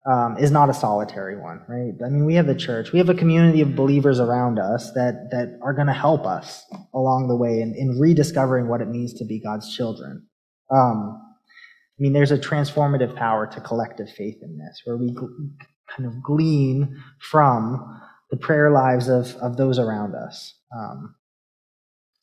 um, 0.10 0.38
is 0.38 0.50
not 0.50 0.70
a 0.70 0.74
solitary 0.74 1.40
one, 1.40 1.62
right? 1.68 1.94
I 2.04 2.10
mean, 2.10 2.26
we 2.26 2.36
have 2.36 2.48
the 2.48 2.56
church, 2.56 2.92
we 2.92 3.00
have 3.00 3.10
a 3.10 3.14
community 3.14 3.62
of 3.62 3.76
believers 3.76 4.20
around 4.20 4.58
us 4.58 4.92
that 4.94 5.30
that 5.32 5.60
are 5.62 5.74
going 5.74 5.88
to 5.88 5.94
help 5.94 6.26
us 6.26 6.66
along 6.94 7.28
the 7.28 7.36
way 7.36 7.62
in, 7.62 7.76
in 7.78 8.00
rediscovering 8.00 8.68
what 8.68 8.82
it 8.82 8.88
means 8.88 9.14
to 9.16 9.26
be 9.26 9.40
God's 9.40 9.76
children. 9.76 10.26
Um, 10.72 11.22
I 11.22 12.00
mean, 12.00 12.14
there's 12.14 12.32
a 12.32 12.38
transformative 12.38 13.16
power 13.16 13.46
to 13.46 13.62
collective 13.62 14.10
faith 14.10 14.38
in 14.42 14.58
this, 14.58 14.82
where 14.86 14.98
we 14.98 15.14
kind 15.96 16.08
of 16.08 16.24
glean 16.24 17.00
from 17.20 18.02
the 18.32 18.38
prayer 18.38 18.72
lives 18.72 19.08
of, 19.08 19.36
of 19.36 19.58
those 19.58 19.78
around 19.78 20.16
us. 20.16 20.56
Um, 20.76 21.14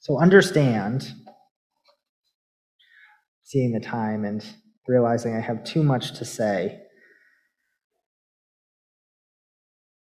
so 0.09 0.19
understand, 0.19 1.13
seeing 3.45 3.73
the 3.73 3.81
time 3.81 4.25
and 4.25 4.45
realizing 4.87 5.37
I 5.37 5.41
have 5.41 5.65
too 5.65 5.83
much 5.83 6.19
to 6.19 6.25
say 6.25 6.81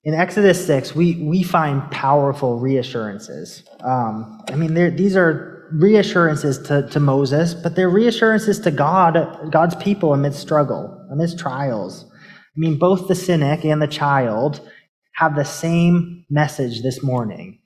in 0.03 0.15
Exodus 0.15 0.65
6, 0.65 0.95
we, 0.95 1.15
we 1.17 1.43
find 1.43 1.89
powerful 1.91 2.57
reassurances. 2.59 3.63
Um, 3.83 4.41
I 4.49 4.55
mean, 4.55 4.73
these 4.95 5.15
are 5.15 5.69
reassurances 5.73 6.57
to, 6.67 6.87
to 6.89 6.99
Moses, 6.99 7.53
but 7.53 7.75
they're 7.75 7.89
reassurances 7.89 8.59
to 8.61 8.71
God, 8.71 9.51
God's 9.51 9.75
people 9.75 10.13
amidst 10.13 10.39
struggle, 10.39 11.07
amidst 11.11 11.37
trials. 11.37 12.05
I 12.11 12.59
mean, 12.59 12.79
both 12.79 13.07
the 13.07 13.13
cynic 13.13 13.63
and 13.63 13.79
the 13.79 13.87
child 13.87 14.67
have 15.13 15.35
the 15.35 15.45
same 15.45 16.25
message 16.31 16.81
this 16.81 17.03
morning. 17.03 17.59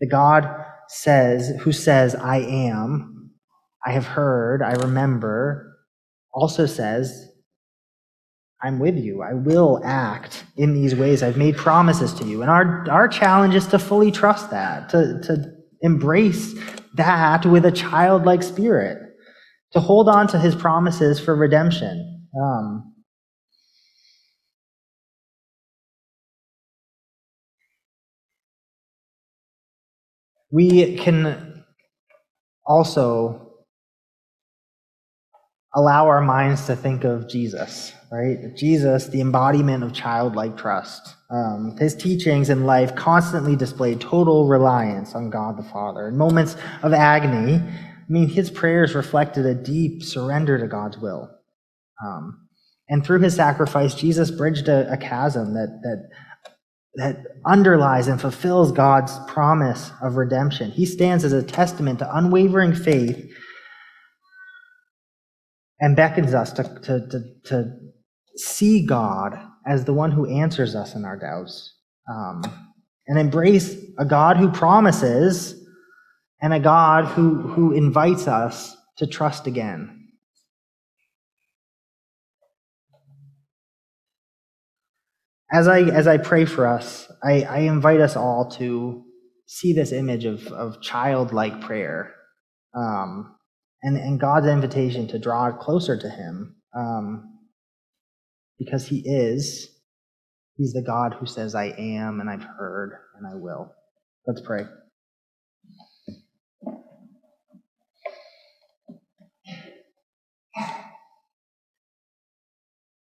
The 0.00 0.08
God 0.08 0.52
says, 0.92 1.52
who 1.60 1.72
says, 1.72 2.14
I 2.14 2.38
am, 2.38 3.30
I 3.86 3.92
have 3.92 4.06
heard, 4.06 4.62
I 4.62 4.72
remember, 4.72 5.76
also 6.32 6.66
says, 6.66 7.28
I'm 8.62 8.78
with 8.78 8.96
you. 8.96 9.22
I 9.22 9.34
will 9.34 9.80
act 9.84 10.44
in 10.56 10.74
these 10.74 10.94
ways. 10.94 11.22
I've 11.22 11.36
made 11.36 11.56
promises 11.56 12.12
to 12.14 12.24
you. 12.24 12.42
And 12.42 12.50
our, 12.50 12.86
our 12.90 13.08
challenge 13.08 13.54
is 13.54 13.66
to 13.68 13.78
fully 13.78 14.10
trust 14.10 14.50
that, 14.50 14.90
to, 14.90 15.20
to 15.22 15.44
embrace 15.80 16.54
that 16.94 17.46
with 17.46 17.64
a 17.64 17.72
childlike 17.72 18.42
spirit, 18.42 18.98
to 19.72 19.80
hold 19.80 20.08
on 20.08 20.26
to 20.28 20.38
his 20.38 20.54
promises 20.54 21.18
for 21.18 21.34
redemption. 21.34 22.26
Um, 22.38 22.89
we 30.50 30.96
can 30.96 31.64
also 32.66 33.50
allow 35.74 36.08
our 36.08 36.20
minds 36.20 36.66
to 36.66 36.74
think 36.74 37.04
of 37.04 37.28
Jesus, 37.28 37.92
right? 38.10 38.56
Jesus, 38.56 39.06
the 39.06 39.20
embodiment 39.20 39.84
of 39.84 39.92
childlike 39.92 40.56
trust. 40.56 41.14
Um, 41.30 41.76
his 41.78 41.94
teachings 41.94 42.50
in 42.50 42.64
life 42.64 42.94
constantly 42.96 43.54
displayed 43.54 44.00
total 44.00 44.48
reliance 44.48 45.14
on 45.14 45.30
God 45.30 45.56
the 45.56 45.62
Father. 45.62 46.08
In 46.08 46.16
moments 46.16 46.56
of 46.82 46.92
agony, 46.92 47.54
I 47.54 48.12
mean, 48.12 48.28
his 48.28 48.50
prayers 48.50 48.96
reflected 48.96 49.46
a 49.46 49.54
deep 49.54 50.02
surrender 50.02 50.58
to 50.58 50.66
God's 50.66 50.98
will. 50.98 51.30
Um, 52.04 52.48
and 52.88 53.06
through 53.06 53.20
his 53.20 53.36
sacrifice, 53.36 53.94
Jesus 53.94 54.32
bridged 54.32 54.66
a, 54.66 54.92
a 54.92 54.96
chasm 54.96 55.54
that, 55.54 55.80
that, 55.84 56.08
that 56.94 57.24
underlies 57.46 58.08
and 58.08 58.20
fulfills 58.20 58.72
God's 58.72 59.16
promise 59.28 59.92
of 60.02 60.16
redemption. 60.16 60.70
He 60.70 60.84
stands 60.86 61.24
as 61.24 61.32
a 61.32 61.42
testament 61.42 62.00
to 62.00 62.16
unwavering 62.16 62.74
faith 62.74 63.30
and 65.78 65.96
beckons 65.96 66.34
us 66.34 66.52
to, 66.54 66.64
to, 66.64 67.06
to, 67.08 67.20
to 67.44 67.72
see 68.36 68.84
God 68.84 69.38
as 69.66 69.84
the 69.84 69.94
one 69.94 70.10
who 70.10 70.26
answers 70.26 70.74
us 70.74 70.94
in 70.94 71.04
our 71.04 71.16
doubts 71.16 71.74
um, 72.10 72.42
and 73.06 73.18
embrace 73.18 73.76
a 73.98 74.04
God 74.04 74.36
who 74.36 74.50
promises 74.50 75.54
and 76.42 76.52
a 76.52 76.60
God 76.60 77.04
who, 77.04 77.36
who 77.36 77.72
invites 77.72 78.26
us 78.26 78.76
to 78.96 79.06
trust 79.06 79.46
again. 79.46 79.99
As 85.52 85.66
I, 85.66 85.80
as 85.80 86.06
I 86.06 86.16
pray 86.16 86.44
for 86.44 86.66
us, 86.66 87.10
I, 87.22 87.42
I 87.42 87.58
invite 87.60 88.00
us 88.00 88.16
all 88.16 88.50
to 88.58 89.04
see 89.46 89.72
this 89.72 89.90
image 89.92 90.24
of, 90.24 90.46
of 90.48 90.80
childlike 90.80 91.60
prayer. 91.60 92.14
Um, 92.74 93.34
and, 93.82 93.96
and 93.96 94.20
God's 94.20 94.46
invitation 94.46 95.08
to 95.08 95.18
draw 95.18 95.50
closer 95.52 95.98
to 95.98 96.08
Him 96.08 96.56
um, 96.76 97.38
because 98.58 98.86
He 98.86 99.02
is 99.04 99.68
He's 100.60 100.74
the 100.74 100.82
God 100.82 101.14
who 101.18 101.24
says, 101.24 101.54
I 101.54 101.74
am, 101.78 102.20
and 102.20 102.28
I've 102.28 102.44
heard, 102.44 102.92
and 103.16 103.26
I 103.26 103.34
will. 103.34 103.72
Let's 104.26 104.42
pray. 104.42 104.64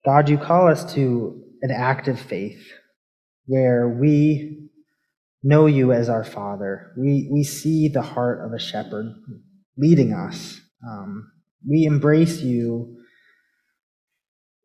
God, 0.05 0.29
you 0.29 0.37
call 0.37 0.69
us 0.69 0.93
to 0.93 1.40
an 1.61 1.71
active 1.71 2.19
faith 2.19 2.61
where 3.45 3.87
we 3.87 4.69
know 5.43 5.65
you 5.65 5.91
as 5.91 6.09
our 6.09 6.23
Father. 6.23 6.93
We, 6.97 7.29
we 7.31 7.43
see 7.43 7.87
the 7.87 8.01
heart 8.01 8.45
of 8.45 8.53
a 8.53 8.59
shepherd 8.59 9.13
leading 9.77 10.13
us. 10.13 10.59
Um, 10.87 11.31
we 11.67 11.85
embrace 11.85 12.41
you 12.41 12.97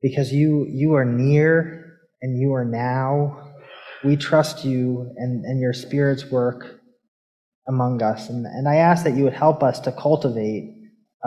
because 0.03 0.33
you, 0.33 0.67
you 0.69 0.95
are 0.95 1.05
near 1.05 1.99
and 2.23 2.39
you 2.39 2.55
are 2.55 2.65
now. 2.65 3.53
We 4.05 4.17
trust 4.17 4.65
you 4.65 5.13
and, 5.17 5.45
and 5.45 5.61
your 5.61 5.73
Spirit's 5.73 6.31
work 6.31 6.81
among 7.67 8.03
us. 8.03 8.29
And, 8.29 8.47
and 8.47 8.69
I 8.69 8.77
ask 8.77 9.05
that 9.05 9.17
you 9.17 9.25
would 9.25 9.33
help 9.33 9.63
us 9.63 9.81
to 9.81 9.93
cultivate 9.93 10.75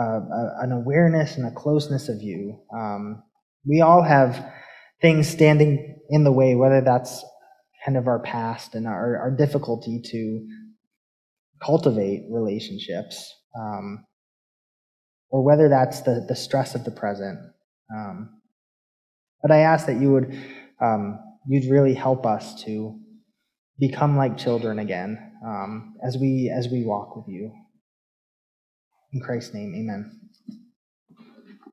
uh, 0.00 0.20
a, 0.20 0.54
an 0.62 0.72
awareness 0.72 1.36
and 1.36 1.46
a 1.46 1.50
closeness 1.50 2.08
of 2.08 2.22
you. 2.22 2.60
Um, 2.74 3.22
we 3.66 3.80
all 3.82 4.02
have 4.02 4.50
things 5.00 5.28
standing 5.28 5.98
in 6.08 6.24
the 6.24 6.32
way, 6.32 6.54
whether 6.54 6.80
that's 6.80 7.24
kind 7.84 7.96
of 7.96 8.06
our 8.06 8.20
past 8.20 8.74
and 8.74 8.86
our, 8.86 9.18
our 9.18 9.30
difficulty 9.30 10.02
to 10.04 10.46
cultivate 11.64 12.26
relationships, 12.30 13.34
um, 13.58 14.04
or 15.30 15.42
whether 15.44 15.68
that's 15.68 16.02
the, 16.02 16.24
the 16.28 16.36
stress 16.36 16.74
of 16.74 16.84
the 16.84 16.90
present. 16.90 17.38
Um, 17.94 18.40
but 19.42 19.50
I 19.50 19.58
ask 19.58 19.86
that 19.86 20.00
you 20.00 20.12
would 20.12 20.36
um, 20.80 21.18
you'd 21.46 21.70
really 21.70 21.94
help 21.94 22.26
us 22.26 22.62
to 22.64 22.98
become 23.78 24.16
like 24.16 24.36
children 24.36 24.78
again 24.78 25.32
um, 25.44 25.94
as 26.06 26.18
we 26.18 26.52
as 26.54 26.68
we 26.68 26.84
walk 26.84 27.16
with 27.16 27.26
you. 27.28 27.52
In 29.12 29.20
Christ's 29.20 29.54
name, 29.54 29.74
Amen. 29.74 30.19